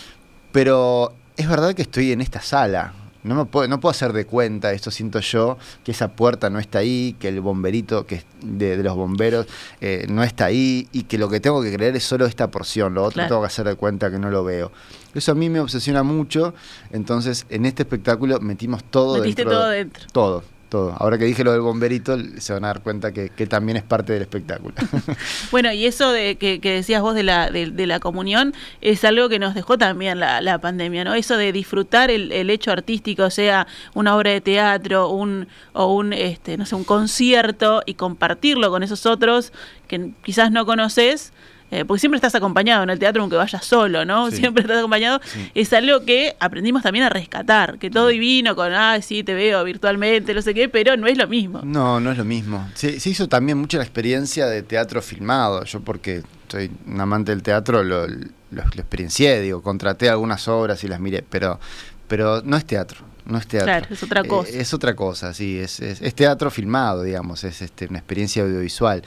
pero 0.52 1.14
es 1.38 1.48
verdad 1.48 1.74
que 1.74 1.82
estoy 1.82 2.12
en 2.12 2.22
esta 2.22 2.42
sala. 2.42 2.94
No, 3.24 3.36
me 3.36 3.46
puedo, 3.46 3.70
no 3.70 3.80
puedo 3.80 3.92
hacer 3.92 4.12
de 4.12 4.26
cuenta, 4.26 4.74
esto 4.74 4.92
siento 4.92 5.22
yo, 5.22 5.58
que 5.86 5.92
esa 5.92 6.10
puerta 6.10 6.50
no 6.50 6.60
está 6.60 6.80
ahí, 6.80 7.16
que 7.18 7.30
el 7.30 7.40
bomberito 7.40 8.06
que 8.06 8.22
de, 8.42 8.76
de 8.76 8.84
los 8.84 8.98
bomberos 8.98 9.48
eh, 9.80 10.06
no 10.10 10.24
está 10.24 10.46
ahí 10.46 10.90
y 10.92 11.04
que 11.04 11.18
lo 11.18 11.30
que 11.30 11.40
tengo 11.40 11.62
que 11.62 11.74
creer 11.74 11.96
es 11.96 12.04
solo 12.04 12.26
esta 12.26 12.52
porción, 12.52 12.96
lo 12.96 13.04
otro 13.06 13.26
tengo 13.26 13.40
que 13.40 13.48
hacer 13.48 13.66
de 13.66 13.76
cuenta 13.76 14.12
que 14.12 14.20
no 14.20 14.30
lo 14.30 14.44
veo. 14.44 14.74
Eso 15.14 15.32
a 15.32 15.36
mí 15.36 15.50
me 15.50 15.62
obsesiona 15.62 16.04
mucho, 16.04 16.54
entonces 16.92 17.46
en 17.50 17.66
este 17.66 17.84
espectáculo 17.84 18.42
metimos 18.42 18.84
todo 18.84 19.20
Metiste 19.20 19.46
todo 19.46 19.70
dentro. 19.70 20.04
Todo, 20.12 20.44
Ahora 20.74 21.18
que 21.18 21.26
dije 21.26 21.44
lo 21.44 21.52
del 21.52 21.62
bomberito, 21.62 22.18
se 22.38 22.54
van 22.54 22.64
a 22.66 22.68
dar 22.68 22.82
cuenta 22.82 23.12
que, 23.12 23.30
también 23.48 23.78
es 23.78 23.84
parte 23.84 24.14
del 24.14 24.22
espectáculo. 24.22 24.74
bueno, 25.52 25.72
y 25.72 25.86
eso 25.86 26.12
de 26.12 26.38
que, 26.38 26.60
decías 26.60 27.02
vos 27.02 27.16
de 27.16 27.24
la, 27.24 27.50
de, 27.50 27.88
la 27.88 28.00
comunión 28.00 28.54
es 28.82 29.04
algo 29.04 29.30
que 29.30 29.40
nos 29.40 29.54
dejó 29.54 29.78
también 29.78 30.20
la, 30.20 30.60
pandemia, 30.60 31.04
¿no? 31.04 31.14
Eso 31.14 31.38
de 31.38 31.52
disfrutar 31.52 32.10
el, 32.10 32.50
hecho 32.50 32.72
artístico, 32.72 33.30
sea 33.30 33.68
una 33.94 34.16
obra 34.16 34.32
de 34.32 34.42
teatro, 34.42 35.10
un, 35.10 35.48
o 35.74 35.94
un, 35.94 36.14
este, 36.14 36.58
no 36.58 36.66
sé, 36.66 36.76
un 36.76 36.84
concierto 36.84 37.84
y 37.86 37.96
compartirlo 37.96 38.70
con 38.70 38.84
esos 38.84 39.06
otros 39.06 39.52
que 39.88 40.12
quizás 40.24 40.52
no 40.52 40.66
conoces 40.66 41.34
eh, 41.74 41.86
porque 41.86 42.02
siempre 42.02 42.18
estás 42.18 42.36
acompañado 42.36 42.84
en 42.84 42.92
el 42.92 43.00
teatro 43.00 43.24
aunque 43.24 43.36
vayas 43.36 43.66
solo, 43.66 44.06
¿no? 44.06 44.30
Siempre 44.30 44.62
estás 44.62 44.78
acompañado. 44.78 45.20
Es 45.56 45.74
algo 45.74 46.06
que 46.06 46.36
aprendimos 46.40 46.84
también 46.84 47.06
a 47.06 47.10
rescatar, 47.10 47.80
que 47.80 47.90
todo 47.90 48.10
divino 48.10 48.56
con, 48.56 48.72
ah, 48.74 49.02
sí, 49.02 49.24
te 49.24 49.34
veo 49.34 49.64
virtualmente, 49.64 50.36
no 50.36 50.44
sé 50.44 50.54
qué, 50.54 50.70
pero 50.70 50.96
no 50.98 51.08
es 51.08 51.18
lo 51.18 51.28
mismo. 51.28 51.62
No, 51.64 52.00
no 52.00 52.12
es 52.12 52.18
lo 52.20 52.26
mismo. 52.26 52.70
Se, 52.76 52.92
hizo 53.10 53.28
también 53.28 53.58
mucho 53.58 53.78
la 53.78 53.84
experiencia 53.84 54.46
de 54.46 54.62
teatro 54.62 55.02
filmado. 55.02 55.64
Yo 55.64 55.80
porque 55.80 56.22
soy 56.48 56.70
un 56.86 57.02
amante 57.02 57.32
del 57.32 57.42
teatro 57.42 57.84
lo, 57.84 58.06
experiencié, 58.06 59.42
digo, 59.42 59.64
contraté 59.64 60.10
algunas 60.10 60.48
obras 60.48 60.84
y 60.84 60.88
las 60.88 61.00
miré, 61.00 61.24
pero, 61.28 61.60
pero 62.08 62.44
no 62.44 62.56
es 62.56 62.66
teatro. 62.66 63.04
No 63.26 63.38
es 63.38 63.48
teatro. 63.48 63.66
Claro, 63.68 63.88
es 63.90 64.04
otra 64.04 64.24
cosa. 64.24 64.52
Eh, 64.52 64.62
es 64.62 64.74
otra 64.74 64.96
cosa, 64.96 65.34
sí. 65.34 65.58
Es, 65.58 65.80
es, 65.80 66.16
teatro 66.16 66.52
filmado, 66.52 67.04
digamos. 67.04 67.44
Es 67.44 67.62
este, 67.62 67.88
una 67.88 68.00
experiencia 68.00 68.44
audiovisual. 68.44 69.04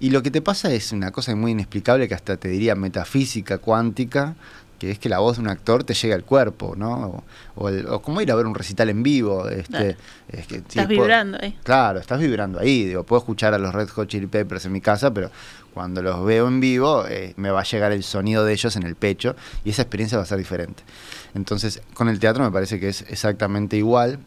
Y 0.00 0.10
lo 0.10 0.22
que 0.22 0.30
te 0.30 0.42
pasa 0.42 0.72
es 0.72 0.92
una 0.92 1.10
cosa 1.12 1.34
muy 1.34 1.52
inexplicable 1.52 2.08
que 2.08 2.14
hasta 2.14 2.36
te 2.36 2.48
diría 2.48 2.74
metafísica, 2.74 3.58
cuántica, 3.58 4.34
que 4.78 4.90
es 4.90 4.98
que 4.98 5.08
la 5.08 5.18
voz 5.18 5.36
de 5.36 5.42
un 5.42 5.48
actor 5.48 5.84
te 5.84 5.94
llega 5.94 6.14
al 6.14 6.24
cuerpo, 6.24 6.74
¿no? 6.76 7.22
O, 7.54 8.02
como 8.02 8.20
ir 8.20 8.30
a 8.30 8.34
ver 8.34 8.46
un 8.46 8.54
recital 8.54 8.90
en 8.90 9.02
vivo. 9.02 9.48
Este, 9.48 9.96
estás 10.28 10.88
vibrando 10.88 11.38
ahí. 11.40 11.56
Claro, 11.62 12.00
estás 12.00 12.18
vibrando 12.18 12.58
ahí. 12.58 12.84
Digo, 12.84 13.04
puedo 13.04 13.20
escuchar 13.20 13.54
a 13.54 13.58
los 13.58 13.74
Red 13.74 13.88
Hot 13.90 14.08
Chili 14.08 14.26
Peppers 14.26 14.66
en 14.66 14.72
mi 14.72 14.80
casa, 14.80 15.12
pero 15.12 15.30
cuando 15.72 16.02
los 16.02 16.24
veo 16.24 16.46
en 16.48 16.60
vivo 16.60 17.04
eh, 17.06 17.34
me 17.36 17.50
va 17.50 17.60
a 17.60 17.64
llegar 17.64 17.92
el 17.92 18.04
sonido 18.04 18.44
de 18.44 18.52
ellos 18.52 18.76
en 18.76 18.84
el 18.84 18.94
pecho 18.94 19.34
y 19.64 19.70
esa 19.70 19.82
experiencia 19.82 20.18
va 20.18 20.24
a 20.24 20.26
ser 20.26 20.38
diferente. 20.38 20.82
Entonces, 21.34 21.82
con 21.94 22.08
el 22.08 22.18
teatro 22.18 22.44
me 22.44 22.50
parece 22.50 22.78
que 22.78 22.88
es 22.88 23.02
exactamente 23.08 23.76
igual, 23.76 24.18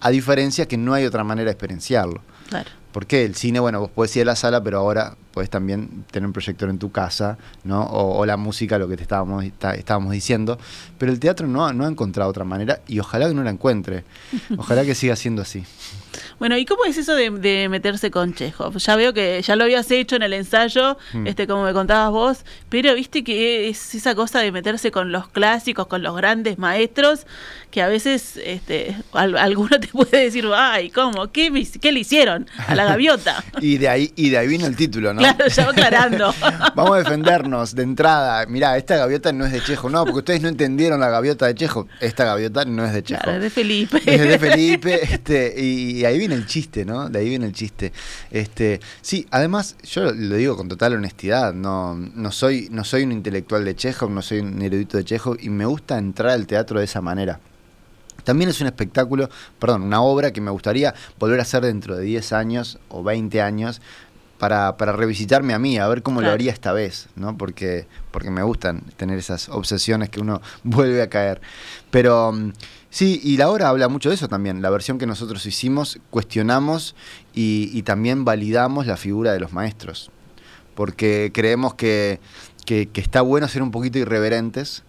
a 0.00 0.10
diferencia 0.10 0.66
que 0.66 0.76
no 0.76 0.94
hay 0.94 1.04
otra 1.04 1.24
manera 1.24 1.46
de 1.46 1.52
experienciarlo. 1.52 2.20
Claro. 2.48 2.70
Porque 2.92 3.24
el 3.24 3.34
cine, 3.34 3.60
bueno, 3.60 3.80
vos 3.80 3.90
podés 3.90 4.16
ir 4.16 4.22
a 4.22 4.26
la 4.26 4.36
sala, 4.36 4.62
pero 4.62 4.78
ahora 4.78 5.16
podés 5.36 5.50
también 5.50 6.06
tener 6.10 6.26
un 6.26 6.32
proyector 6.32 6.70
en 6.70 6.78
tu 6.78 6.90
casa, 6.90 7.36
¿no? 7.62 7.84
O, 7.84 8.24
la 8.24 8.38
música, 8.38 8.78
lo 8.78 8.88
que 8.88 8.96
te 8.96 9.02
estábamos, 9.02 9.44
estábamos 9.44 10.12
diciendo. 10.12 10.58
Pero 10.96 11.12
el 11.12 11.20
teatro 11.20 11.46
no, 11.46 11.70
no 11.74 11.84
ha 11.84 11.88
encontrado 11.88 12.30
otra 12.30 12.46
manera 12.46 12.80
y 12.88 13.00
ojalá 13.00 13.28
que 13.28 13.34
no 13.34 13.42
la 13.42 13.50
encuentre. 13.50 14.04
Ojalá 14.56 14.82
que 14.86 14.94
siga 14.94 15.14
siendo 15.14 15.42
así. 15.42 15.62
Bueno, 16.38 16.56
¿y 16.56 16.64
cómo 16.64 16.84
es 16.84 16.96
eso 16.96 17.14
de, 17.14 17.68
meterse 17.68 18.10
con 18.10 18.34
Chekhov? 18.34 18.76
Ya 18.78 18.96
veo 18.96 19.12
que 19.12 19.40
ya 19.42 19.56
lo 19.56 19.64
habías 19.64 19.90
hecho 19.90 20.16
en 20.16 20.22
el 20.22 20.32
ensayo, 20.32 20.96
mm. 21.12 21.26
este 21.26 21.46
como 21.46 21.64
me 21.64 21.72
contabas 21.72 22.10
vos, 22.10 22.44
pero 22.68 22.94
viste 22.94 23.24
que 23.24 23.68
es 23.68 23.94
esa 23.94 24.14
cosa 24.14 24.40
de 24.40 24.52
meterse 24.52 24.90
con 24.90 25.12
los 25.12 25.28
clásicos, 25.28 25.86
con 25.86 26.02
los 26.02 26.16
grandes 26.16 26.58
maestros, 26.58 27.26
que 27.70 27.82
a 27.82 27.88
veces 27.88 28.38
este, 28.42 28.96
alguno 29.12 29.78
te 29.80 29.88
puede 29.88 30.24
decir, 30.24 30.46
ay, 30.54 30.90
¿cómo? 30.90 31.30
¿Qué, 31.30 31.52
qué 31.80 31.92
le 31.92 32.00
hicieron? 32.00 32.48
A 32.66 32.74
la 32.74 32.84
gaviota. 32.84 33.44
y 33.60 33.78
de 33.78 33.88
ahí, 33.88 34.12
y 34.16 34.30
de 34.30 34.38
ahí 34.38 34.48
vino 34.48 34.66
el 34.66 34.76
título, 34.76 35.12
¿no? 35.12 35.20
Claro, 35.20 35.46
ya 35.46 35.68
aclarando. 35.68 36.34
Vamos 36.74 36.96
a 36.96 36.98
defendernos 36.98 37.74
de 37.74 37.82
entrada. 37.82 38.46
Mirá, 38.46 38.76
esta 38.76 38.96
gaviota 38.96 39.32
no 39.32 39.44
es 39.44 39.52
de 39.52 39.60
Chejo. 39.60 39.90
No, 39.90 40.04
porque 40.04 40.18
ustedes 40.20 40.42
no 40.42 40.48
entendieron 40.48 41.00
la 41.00 41.10
gaviota 41.10 41.46
de 41.46 41.54
Chejo. 41.54 41.86
Esta 42.00 42.24
gaviota 42.24 42.64
no 42.64 42.84
es 42.84 42.92
de 42.92 43.02
Chejo. 43.02 43.20
Claro, 43.22 43.36
es 43.36 43.42
de 43.42 43.50
Felipe. 43.50 43.98
Es 44.06 44.20
de 44.20 44.38
Felipe, 44.38 45.00
este, 45.02 45.54
y, 45.56 46.04
ahí 46.06 46.18
viene 46.18 46.34
el 46.34 46.46
chiste, 46.46 46.84
¿no? 46.84 47.08
De 47.08 47.18
ahí 47.18 47.28
viene 47.28 47.46
el 47.46 47.52
chiste. 47.52 47.92
Este, 48.30 48.80
sí, 49.00 49.26
además, 49.30 49.76
yo 49.82 50.12
lo 50.12 50.36
digo 50.36 50.56
con 50.56 50.68
total 50.68 50.94
honestidad, 50.94 51.54
no, 51.54 51.94
no, 51.94 52.32
soy, 52.32 52.68
no 52.70 52.84
soy 52.84 53.04
un 53.04 53.12
intelectual 53.12 53.64
de 53.64 53.74
Chejo, 53.76 54.08
no 54.08 54.22
soy 54.22 54.40
un 54.40 54.60
erudito 54.62 54.96
de 54.96 55.04
Chejo, 55.04 55.36
y 55.38 55.50
me 55.50 55.66
gusta 55.66 55.98
entrar 55.98 56.30
al 56.30 56.46
teatro 56.46 56.78
de 56.78 56.84
esa 56.84 57.00
manera. 57.00 57.40
También 58.24 58.50
es 58.50 58.60
un 58.60 58.66
espectáculo, 58.66 59.30
perdón, 59.60 59.82
una 59.82 60.02
obra 60.02 60.32
que 60.32 60.40
me 60.40 60.50
gustaría 60.50 60.94
volver 61.18 61.38
a 61.38 61.42
hacer 61.42 61.64
dentro 61.64 61.96
de 61.96 62.02
10 62.02 62.32
años 62.32 62.78
o 62.88 63.04
20 63.04 63.40
años, 63.40 63.80
para, 64.38 64.76
para, 64.76 64.92
revisitarme 64.92 65.54
a 65.54 65.58
mí, 65.58 65.78
a 65.78 65.88
ver 65.88 66.02
cómo 66.02 66.20
lo 66.20 66.30
haría 66.30 66.52
esta 66.52 66.72
vez, 66.72 67.08
¿no? 67.16 67.36
Porque, 67.36 67.86
porque 68.10 68.30
me 68.30 68.42
gustan 68.42 68.82
tener 68.96 69.18
esas 69.18 69.48
obsesiones 69.48 70.10
que 70.10 70.20
uno 70.20 70.40
vuelve 70.64 71.02
a 71.02 71.08
caer. 71.08 71.40
Pero 71.90 72.32
mm, 72.32 72.52
sí, 72.90 73.20
y 73.22 73.36
la 73.36 73.48
obra 73.48 73.68
habla 73.68 73.88
mucho 73.88 74.08
de 74.08 74.14
eso 74.14 74.28
también. 74.28 74.62
La 74.62 74.70
versión 74.70 74.98
que 74.98 75.06
nosotros 75.06 75.44
hicimos, 75.46 75.98
cuestionamos 76.10 76.94
y, 77.34 77.82
también 77.82 78.24
validamos 78.24 78.86
la 78.86 78.96
figura 78.96 79.32
de 79.32 79.40
los 79.40 79.52
maestros. 79.52 80.10
Porque 80.74 81.30
creemos 81.32 81.74
que, 81.74 82.20
que, 82.64 82.88
está 82.94 83.22
bueno 83.22 83.48
ser 83.48 83.62
un 83.62 83.70
poquito 83.70 83.98
irreverentes 83.98 84.82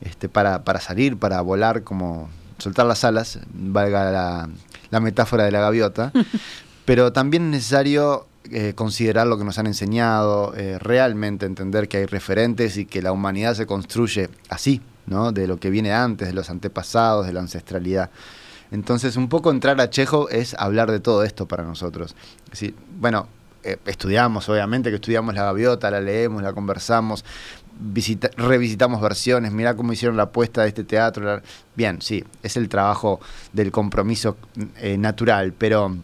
este, 0.00 0.28
para, 0.28 0.64
para 0.64 0.80
salir, 0.80 1.16
para 1.18 1.40
volar, 1.42 1.82
como 1.82 2.30
soltar 2.58 2.86
las 2.86 3.04
alas, 3.04 3.40
valga 3.52 4.10
la, 4.10 4.48
la 4.90 5.00
metáfora 5.00 5.44
de 5.44 5.50
la 5.50 5.60
gaviota. 5.60 6.12
pero 6.84 7.12
también 7.12 7.44
es 7.44 7.50
necesario 7.50 8.26
eh, 8.50 8.74
considerar 8.74 9.26
lo 9.26 9.38
que 9.38 9.44
nos 9.44 9.58
han 9.58 9.66
enseñado, 9.66 10.54
eh, 10.54 10.78
realmente 10.78 11.46
entender 11.46 11.88
que 11.88 11.96
hay 11.96 12.04
referentes 12.04 12.76
y 12.76 12.84
que 12.84 13.00
la 13.00 13.10
humanidad 13.10 13.54
se 13.54 13.64
construye 13.64 14.28
así, 14.50 14.82
¿no? 15.06 15.32
De 15.32 15.46
lo 15.46 15.58
que 15.58 15.70
viene 15.70 15.94
antes, 15.94 16.28
de 16.28 16.34
los 16.34 16.50
antepasados, 16.50 17.26
de 17.26 17.32
la 17.32 17.40
ancestralidad. 17.40 18.10
Entonces, 18.70 19.16
un 19.16 19.30
poco 19.30 19.50
entrar 19.50 19.80
a 19.80 19.88
Chejo 19.88 20.28
es 20.28 20.54
hablar 20.58 20.90
de 20.90 21.00
todo 21.00 21.24
esto 21.24 21.48
para 21.48 21.64
nosotros. 21.64 22.14
Es 22.52 22.72
bueno, 23.00 23.28
eh, 23.62 23.78
estudiamos, 23.86 24.46
obviamente, 24.50 24.90
que 24.90 24.96
estudiamos 24.96 25.34
la 25.34 25.44
gaviota, 25.44 25.90
la 25.90 26.02
leemos, 26.02 26.42
la 26.42 26.52
conversamos, 26.52 27.24
revisitamos 28.36 29.00
versiones, 29.00 29.52
mira 29.52 29.74
cómo 29.74 29.94
hicieron 29.94 30.18
la 30.18 30.24
apuesta 30.24 30.62
de 30.62 30.68
este 30.68 30.84
teatro. 30.84 31.40
Bien, 31.74 32.02
sí, 32.02 32.22
es 32.42 32.58
el 32.58 32.68
trabajo 32.68 33.20
del 33.54 33.70
compromiso 33.70 34.36
natural, 34.98 35.54
pero 35.56 35.96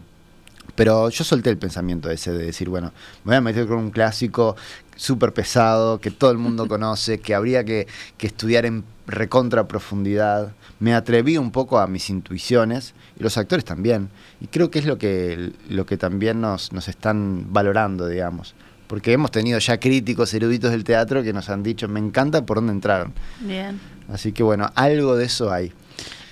pero 0.81 1.11
yo 1.11 1.25
solté 1.25 1.51
el 1.51 1.59
pensamiento 1.59 2.11
ese 2.11 2.33
de 2.33 2.43
decir, 2.43 2.71
bueno, 2.71 2.95
me 3.25 3.33
voy 3.33 3.37
a 3.37 3.41
meter 3.43 3.67
con 3.67 3.77
un 3.77 3.91
clásico 3.91 4.57
súper 4.97 5.35
pesado, 5.35 6.01
que 6.01 6.11
todo 6.11 6.31
el 6.31 6.39
mundo 6.39 6.67
conoce, 6.69 7.21
que 7.21 7.35
habría 7.35 7.67
que, 7.67 7.87
estudiar 8.19 8.65
en 8.65 8.83
recontra 9.07 9.69
profundidad. 9.69 10.55
Me 10.79 10.95
atreví 10.95 11.37
un 11.37 11.51
poco 11.51 11.81
a 11.81 11.87
mis 11.87 12.09
intuiciones 12.09 12.95
y 13.19 13.23
los 13.23 13.37
actores 13.37 13.67
también. 13.67 14.09
Y 14.41 14.47
creo 14.47 14.71
que 14.71 14.79
es 14.79 14.87
lo 14.87 14.97
que, 14.97 15.53
lo 15.69 15.85
que 15.85 15.99
también 15.99 16.41
nos, 16.41 16.73
nos 16.73 16.89
están 16.89 17.53
valorando, 17.53 18.07
digamos. 18.09 18.55
Porque 18.87 19.13
hemos 19.13 19.31
tenido 19.33 19.59
ya 19.59 19.79
críticos 19.79 20.33
eruditos 20.33 20.71
del 20.71 20.85
teatro 20.85 21.23
que 21.23 21.35
nos 21.35 21.51
han 21.51 21.63
dicho, 21.63 21.89
me 21.89 22.01
encanta 22.01 22.47
por 22.47 22.57
dónde 22.57 22.73
entraron. 22.73 23.13
Bien. 23.41 23.79
Así 24.11 24.33
que 24.33 24.43
bueno, 24.43 24.71
algo 24.77 25.15
de 25.15 25.27
eso 25.27 25.53
hay. 25.53 25.75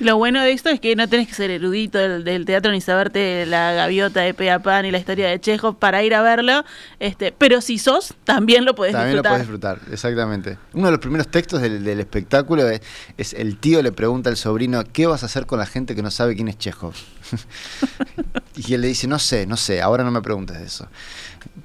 Lo 0.01 0.17
bueno 0.17 0.41
de 0.43 0.53
esto 0.53 0.69
es 0.69 0.79
que 0.79 0.95
no 0.95 1.09
tenés 1.09 1.27
que 1.27 1.35
ser 1.35 1.51
erudito 1.51 1.99
del, 1.99 2.45
teatro 2.45 2.71
ni 2.71 2.81
saberte 2.81 3.47
la 3.47 3.73
gaviota 3.73 4.21
de 4.21 4.33
Peapan 4.33 4.85
ni 4.85 4.93
la 4.93 4.99
historia 4.99 5.29
de 5.29 5.41
Chekhov 5.41 5.77
para 5.79 6.05
ir 6.05 6.15
a 6.15 6.23
verlo, 6.23 6.65
este, 7.01 7.33
pero 7.33 7.61
si 7.61 7.79
sos, 7.79 8.15
también 8.23 8.65
lo 8.65 8.77
puedes 8.77 8.95
disfrutar. 8.95 9.05
También 9.05 9.17
lo 9.17 9.23
puedes 9.23 9.41
disfrutar, 9.41 9.93
exactamente. 9.93 10.59
Uno 10.73 10.87
de 10.87 10.93
los 10.93 11.01
primeros 11.01 11.29
textos 11.29 11.61
del, 11.61 11.87
espectáculo 11.99 12.69
es, 12.69 13.33
el 13.33 13.59
tío 13.59 13.83
le 13.83 13.91
pregunta 13.91 14.31
al 14.31 14.37
sobrino, 14.37 14.85
¿qué 14.93 15.07
vas 15.07 15.25
a 15.25 15.27
hacer 15.27 15.47
con 15.47 15.59
la 15.59 15.67
gente 15.67 15.97
que 15.97 16.03
no 16.03 16.13
sabe 16.13 16.37
quién 16.37 16.47
es 16.47 16.59
Chekhov? 16.59 16.95
y 18.57 18.75
él 18.75 18.81
le 18.81 18.89
dice, 18.89 19.07
no 19.07 19.19
sé, 19.19 19.47
no 19.47 19.57
sé, 19.57 19.81
ahora 19.81 20.05
no 20.05 20.11
me 20.11 20.23
preguntes 20.23 20.57
eso. 20.59 20.89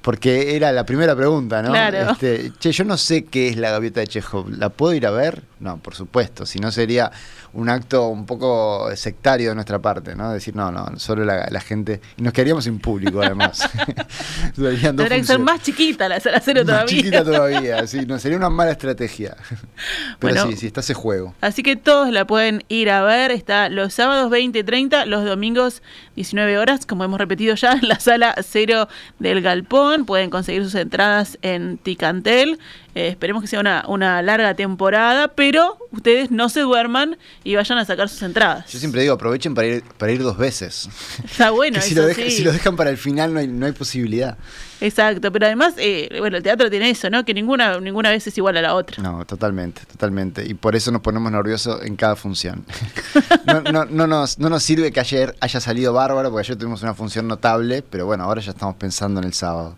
Porque 0.02 0.56
era 0.56 0.72
la 0.72 0.84
primera 0.84 1.16
pregunta, 1.16 1.62
¿no? 1.62 1.70
Claro. 1.70 2.12
Este, 2.12 2.52
che, 2.58 2.72
yo 2.72 2.84
no 2.84 2.96
sé 2.96 3.24
qué 3.24 3.48
es 3.48 3.56
la 3.56 3.70
gaviota 3.70 4.00
de 4.00 4.06
Chekhov, 4.06 4.50
¿la 4.50 4.68
puedo 4.68 4.94
ir 4.94 5.06
a 5.06 5.10
ver? 5.10 5.42
No, 5.60 5.78
por 5.78 5.94
supuesto, 5.94 6.46
si 6.46 6.58
no 6.58 6.70
sería 6.70 7.10
un 7.54 7.68
acto 7.68 8.08
un 8.08 8.26
poco 8.26 8.88
sectario 8.96 9.50
de 9.50 9.54
nuestra 9.54 9.78
parte, 9.78 10.16
¿no? 10.16 10.32
Decir, 10.32 10.56
no, 10.56 10.72
no, 10.72 10.98
solo 10.98 11.24
la, 11.24 11.60
gente. 11.60 12.00
Y 12.16 12.22
nos 12.22 12.32
quedaríamos 12.32 12.64
sin 12.64 12.80
público, 12.80 13.22
además. 13.22 13.60
Tendría 14.56 15.08
que 15.08 15.24
ser 15.24 15.38
más 15.38 15.62
chiquita 15.62 16.08
la 16.08 16.18
sala 16.20 16.40
cero 16.40 16.62
todavía. 16.62 16.82
Más 16.82 16.90
chiquita 16.90 17.24
todavía, 17.24 17.86
sí, 17.86 18.04
no, 18.06 18.18
sería 18.18 18.36
una 18.36 18.50
mala 18.50 18.72
estrategia. 18.72 19.36
Pero 20.18 20.48
sí, 20.48 20.56
sí, 20.56 20.66
está 20.66 20.80
ese 20.80 20.94
juego. 20.94 21.34
Así 21.40 21.62
que 21.62 21.76
todos 21.76 22.10
la 22.10 22.26
pueden 22.26 22.64
ir 22.68 22.90
a 22.90 23.02
ver. 23.02 23.30
Está 23.30 23.68
los 23.68 23.94
sábados 23.94 24.30
20 24.30 24.58
y 24.58 24.64
30, 24.64 25.06
los 25.06 25.24
domingos 25.24 25.53
19 26.16 26.58
horas, 26.58 26.86
como 26.86 27.04
hemos 27.04 27.18
repetido 27.18 27.54
ya, 27.54 27.72
en 27.72 27.88
la 27.88 28.00
sala 28.00 28.34
cero 28.42 28.88
del 29.18 29.40
Galpón. 29.40 30.04
Pueden 30.04 30.30
conseguir 30.30 30.64
sus 30.64 30.74
entradas 30.74 31.38
en 31.42 31.78
Ticantel. 31.78 32.58
Eh, 32.94 33.08
esperemos 33.08 33.42
que 33.42 33.48
sea 33.48 33.60
una, 33.60 33.84
una 33.88 34.22
larga 34.22 34.54
temporada, 34.54 35.28
pero 35.28 35.78
ustedes 35.90 36.30
no 36.30 36.48
se 36.48 36.60
duerman 36.60 37.16
y 37.42 37.54
vayan 37.56 37.78
a 37.78 37.84
sacar 37.84 38.08
sus 38.08 38.22
entradas. 38.22 38.70
Yo 38.70 38.78
siempre 38.78 39.02
digo, 39.02 39.14
aprovechen 39.14 39.54
para 39.54 39.66
ir, 39.66 39.84
para 39.98 40.12
ir 40.12 40.22
dos 40.22 40.36
veces. 40.36 40.88
Está 41.24 41.50
bueno. 41.50 41.80
si, 41.82 41.94
lo 41.94 42.08
si 42.12 42.42
lo 42.42 42.52
dejan 42.52 42.76
para 42.76 42.90
el 42.90 42.98
final 42.98 43.34
no 43.34 43.40
hay, 43.40 43.48
no 43.48 43.66
hay 43.66 43.72
posibilidad. 43.72 44.36
Exacto, 44.80 45.32
pero 45.32 45.46
además, 45.46 45.74
eh, 45.78 46.14
bueno, 46.18 46.36
el 46.36 46.42
teatro 46.42 46.68
tiene 46.68 46.90
eso, 46.90 47.08
¿no? 47.08 47.24
Que 47.24 47.32
ninguna, 47.32 47.80
ninguna 47.80 48.10
vez 48.10 48.26
es 48.26 48.36
igual 48.36 48.56
a 48.58 48.62
la 48.62 48.74
otra. 48.74 49.02
No, 49.02 49.24
totalmente, 49.24 49.82
totalmente. 49.86 50.44
Y 50.46 50.54
por 50.54 50.76
eso 50.76 50.90
nos 50.90 51.00
ponemos 51.00 51.32
nerviosos 51.32 51.82
en 51.84 51.96
cada 51.96 52.16
función. 52.16 52.64
no, 53.46 53.60
no, 53.62 53.84
no, 53.86 54.06
nos, 54.06 54.38
no 54.38 54.50
nos 54.50 54.62
sirve 54.62 54.92
que 54.92 55.00
ayer 55.00 55.36
haya 55.40 55.60
salido 55.60 55.92
bárbaro, 55.92 56.30
porque 56.30 56.46
ayer 56.46 56.56
tuvimos 56.58 56.82
una 56.82 56.92
función 56.92 57.26
notable, 57.28 57.82
pero 57.82 58.06
bueno, 58.06 58.24
ahora 58.24 58.42
ya 58.42 58.50
estamos 58.50 58.76
pensando 58.76 59.20
en 59.20 59.26
el 59.26 59.32
sábado. 59.32 59.76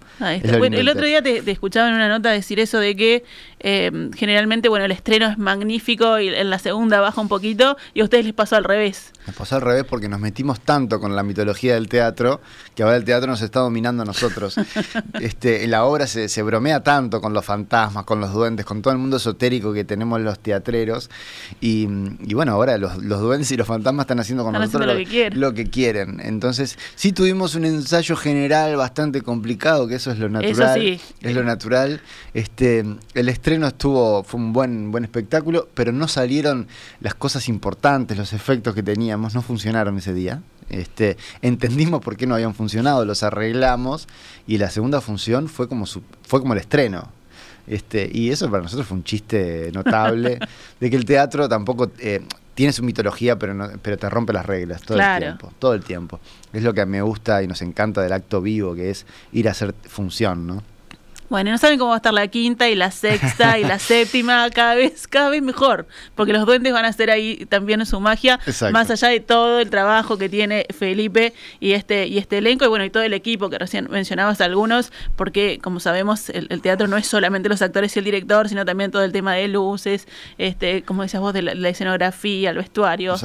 Bueno, 0.59 0.77
el 0.77 0.89
otro 0.89 1.05
día 1.05 1.23
te, 1.23 1.49
escuchaba 1.51 1.89
en 1.89 1.95
una 1.95 2.09
nota 2.09 2.31
decir 2.31 2.59
eso 2.59 2.81
de 2.81 2.97
que 2.97 3.06
porque 3.07 3.25
eh, 3.69 3.91
generalmente, 4.15 4.69
bueno, 4.69 4.85
el 4.85 4.93
estreno 4.93 5.27
es 5.27 5.39
magnífico 5.39 6.21
y 6.21 6.29
en 6.29 6.51
la 6.51 6.61
segunda 6.61 7.01
baja 7.01 7.21
un 7.21 7.27
poquito, 7.27 7.77
y 7.95 8.01
a 8.01 8.05
ustedes 8.05 8.25
les 8.25 8.33
pasó 8.33 8.55
al 8.55 8.63
revés. 8.63 9.13
Nos 9.27 9.35
pasó 9.35 9.57
al 9.57 9.63
revés 9.63 9.83
porque 9.83 10.09
nos 10.09 10.21
metimos 10.21 10.61
tanto 10.61 11.01
con 11.01 11.17
la 11.17 11.25
mitología 11.25 11.75
del 11.75 11.89
teatro 11.89 12.41
que 12.77 12.85
ahora 12.85 12.95
el 12.95 13.03
teatro 13.03 13.29
nos 13.29 13.43
está 13.43 13.59
dominando 13.59 14.05
a 14.05 14.07
nosotros. 14.07 14.55
este, 15.21 15.67
la 15.67 15.85
obra 15.85 16.07
se, 16.07 16.29
se, 16.29 16.43
bromea 16.43 16.85
tanto 16.85 17.21
con 17.21 17.33
los 17.33 17.45
fantasmas, 17.45 18.05
con 18.05 18.21
los 18.21 18.33
duendes, 18.33 18.65
con 18.65 18.83
todo 18.83 18.93
el 18.93 19.01
mundo 19.01 19.17
esotérico 19.17 19.73
que 19.73 19.83
tenemos 19.83 20.21
los 20.21 20.39
teatreros. 20.39 21.11
Y, 21.61 21.87
bueno, 22.35 22.53
ahora 22.53 22.79
los, 22.79 23.03
duendes 23.03 23.51
y 23.51 23.57
los 23.57 23.67
fantasmas 23.67 24.05
están 24.05 24.21
haciendo 24.21 24.45
con 24.45 24.53
nosotros 24.53 24.87
lo, 25.33 25.55
que 25.55 25.71
quieren. 25.71 26.21
Entonces, 26.23 26.79
sí 26.95 27.11
tuvimos 27.11 27.57
un 27.57 27.65
ensayo 27.65 28.15
general 28.15 28.77
bastante 28.77 29.23
complicado, 29.23 29.89
que 29.89 29.97
eso 29.97 30.13
es 30.13 30.21
lo 30.21 30.29
natural. 30.29 30.79
Eso 30.79 31.01
sí. 31.01 31.01
Es 31.23 31.35
lo 31.35 31.43
natural. 31.43 32.01
Este, 32.33 32.85
el 33.15 33.29
estreno 33.29 33.56
estuvo, 33.65 34.23
fue 34.25 34.41
un 34.41 34.53
buen, 34.53 34.91
buen 34.91 35.05
espectáculo, 35.05 35.69
pero 35.75 35.93
no 35.93 36.09
salieron 36.09 36.69
las 37.01 37.15
cosas 37.15 37.49
importantes, 37.49 38.19
los 38.19 38.33
efectos 38.33 38.75
que 38.75 38.83
teníamos 38.83 39.35
no 39.35 39.43
funcionaron 39.43 39.97
ese 39.99 40.13
día. 40.13 40.43
Este, 40.69 41.17
entendimos 41.43 42.01
por 42.01 42.17
qué 42.17 42.27
no 42.27 42.35
habían 42.35 42.55
funcionado, 42.55 43.05
los 43.05 43.23
arreglamos 43.23 44.09
y 44.47 44.59
la 44.59 44.69
segunda 44.69 45.01
función 45.01 45.49
fue 45.49 45.69
como, 45.69 45.87
fue 45.87 46.41
como 46.41 46.53
el 46.53 46.59
estreno. 46.59 47.09
Este, 47.67 48.09
y 48.13 48.31
eso 48.31 48.51
para 48.51 48.63
nosotros 48.63 48.87
fue 48.87 48.97
un 48.97 49.05
chiste 49.05 49.71
notable 49.73 50.39
de 50.81 50.91
que 50.91 50.97
el 50.97 51.05
teatro 51.05 51.49
tampoco 51.49 51.91
eh, 51.99 52.23
tiene 52.55 52.73
su 52.73 52.83
mitología, 52.83 53.39
pero, 53.39 53.55
no, 53.55 53.71
pero 53.83 53.99
te 53.99 54.09
rompe 54.09 54.33
las 54.33 54.47
reglas 54.47 54.83
todo 54.83 54.99
el 54.99 55.19
tiempo. 55.19 55.53
Todo 55.59 55.75
el 55.75 55.85
tiempo. 55.85 56.21
Es 56.53 56.63
lo 56.63 56.73
que 56.75 56.87
me 56.87 57.03
gusta 57.03 57.43
y 57.43 57.47
nos 57.47 57.63
encanta 57.63 58.03
del 58.03 58.13
acto 58.13 58.41
vivo, 58.41 58.75
que 58.75 58.91
es 58.91 59.07
ir 59.33 59.49
a 59.49 59.51
hacer 59.51 59.75
función, 59.85 60.47
¿no? 60.47 60.63
Bueno, 61.29 61.51
no 61.51 61.59
saben 61.59 61.79
cómo 61.79 61.91
va 61.91 61.97
a 61.97 61.99
estar 61.99 62.15
la 62.15 62.29
quinta 62.29 62.69
y 62.69 62.75
la 62.75 62.91
sexta 62.91 63.59
y 63.59 63.65
la 63.65 63.79
séptima, 63.81 64.49
cada 64.51 64.75
vez, 64.75 65.09
cada 65.09 65.29
vez 65.29 65.43
mejor, 65.43 65.87
porque 66.15 66.33
los 66.33 66.47
duendes 66.47 66.73
van 66.73 66.85
a 66.85 66.89
hacer 66.89 67.11
ahí 67.11 67.47
también 67.47 67.85
su 67.87 68.01
magia, 68.01 68.39
más 68.73 68.91
allá 68.91 69.09
de 69.09 69.21
todo 69.21 69.61
el 69.61 69.71
trabajo 69.71 70.19
que 70.19 70.29
tiene 70.29 70.67
Felipe 70.77 71.35
y 71.61 71.73
este, 71.73 72.07
y 72.07 72.19
este 72.19 72.39
elenco, 72.39 72.65
y 72.65 72.69
bueno, 72.69 72.85
y 72.85 72.91
todo 72.91 73.03
el 73.03 73.13
equipo 73.13 73.51
que 73.51 73.59
recién 73.59 73.89
mencionabas 73.91 74.41
algunos, 74.41 74.93
porque 75.17 75.59
como 75.63 75.81
sabemos, 75.81 76.31
el, 76.31 76.61
teatro 76.61 76.87
no 76.87 76.97
es 76.97 77.07
solamente 77.07 77.49
los 77.49 77.63
actores 77.63 77.95
y 77.97 77.99
el 77.99 78.05
director, 78.05 78.49
sino 78.49 78.65
también 78.65 78.91
todo 78.91 79.05
el 79.05 79.13
tema 79.13 79.35
de 79.35 79.49
luces, 79.49 80.07
este, 80.39 80.83
como 80.83 81.03
decías 81.03 81.21
vos, 81.21 81.35
de 81.35 81.43
la, 81.43 81.55
la 81.55 81.69
escenografía, 81.69 82.51
el 82.51 82.57
vestuario, 82.57 83.17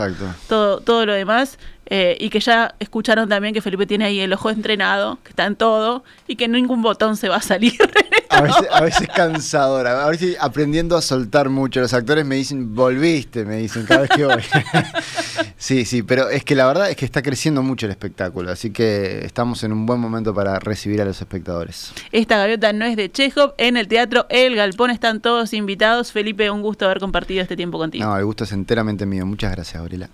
todo, 0.47 0.79
todo 0.81 1.05
lo 1.05 1.13
demás. 1.13 1.57
Eh, 1.93 2.15
y 2.21 2.29
que 2.29 2.39
ya 2.39 2.73
escucharon 2.79 3.27
también 3.27 3.53
que 3.53 3.61
Felipe 3.61 3.85
tiene 3.85 4.05
ahí 4.05 4.21
el 4.21 4.31
ojo 4.31 4.49
entrenado, 4.49 5.19
que 5.25 5.31
está 5.31 5.45
en 5.45 5.57
todo, 5.57 6.05
y 6.25 6.37
que 6.37 6.47
ningún 6.47 6.81
botón 6.81 7.17
se 7.17 7.27
va 7.27 7.35
a 7.35 7.41
salir. 7.41 7.77
A 8.29 8.39
veces, 8.39 8.67
a 8.71 8.81
veces 8.81 9.09
cansadora, 9.13 10.05
a 10.05 10.09
veces 10.09 10.37
aprendiendo 10.39 10.95
a 10.95 11.01
soltar 11.01 11.49
mucho. 11.49 11.81
Los 11.81 11.93
actores 11.93 12.25
me 12.25 12.35
dicen, 12.35 12.73
volviste, 12.73 13.43
me 13.43 13.57
dicen 13.57 13.85
cada 13.85 14.01
vez 14.01 14.09
que 14.09 14.25
voy. 14.25 14.41
Sí, 15.57 15.85
sí, 15.85 16.01
pero 16.01 16.29
es 16.29 16.43
que 16.43 16.55
la 16.55 16.65
verdad 16.65 16.89
es 16.89 16.95
que 16.95 17.05
está 17.05 17.21
creciendo 17.21 17.61
mucho 17.61 17.85
el 17.85 17.91
espectáculo, 17.91 18.51
así 18.51 18.71
que 18.71 19.23
estamos 19.25 19.63
en 19.63 19.73
un 19.73 19.85
buen 19.85 19.99
momento 19.99 20.33
para 20.33 20.57
recibir 20.59 21.01
a 21.01 21.05
los 21.05 21.19
espectadores. 21.19 21.93
Esta 22.11 22.37
gaviota 22.37 22.73
no 22.73 22.85
es 22.85 22.95
de 22.95 23.11
Chekhov, 23.11 23.53
en 23.57 23.77
el 23.77 23.87
teatro 23.87 24.25
El 24.29 24.55
Galpón 24.55 24.91
están 24.91 25.19
todos 25.19 25.53
invitados. 25.53 26.13
Felipe, 26.13 26.49
un 26.49 26.61
gusto 26.61 26.85
haber 26.85 26.99
compartido 26.99 27.43
este 27.43 27.57
tiempo 27.57 27.77
contigo. 27.77 28.05
No, 28.05 28.17
el 28.17 28.25
gusto 28.25 28.45
es 28.45 28.53
enteramente 28.53 29.05
mío. 29.05 29.25
Muchas 29.25 29.51
gracias, 29.51 29.79
Gabriela. 29.79 30.09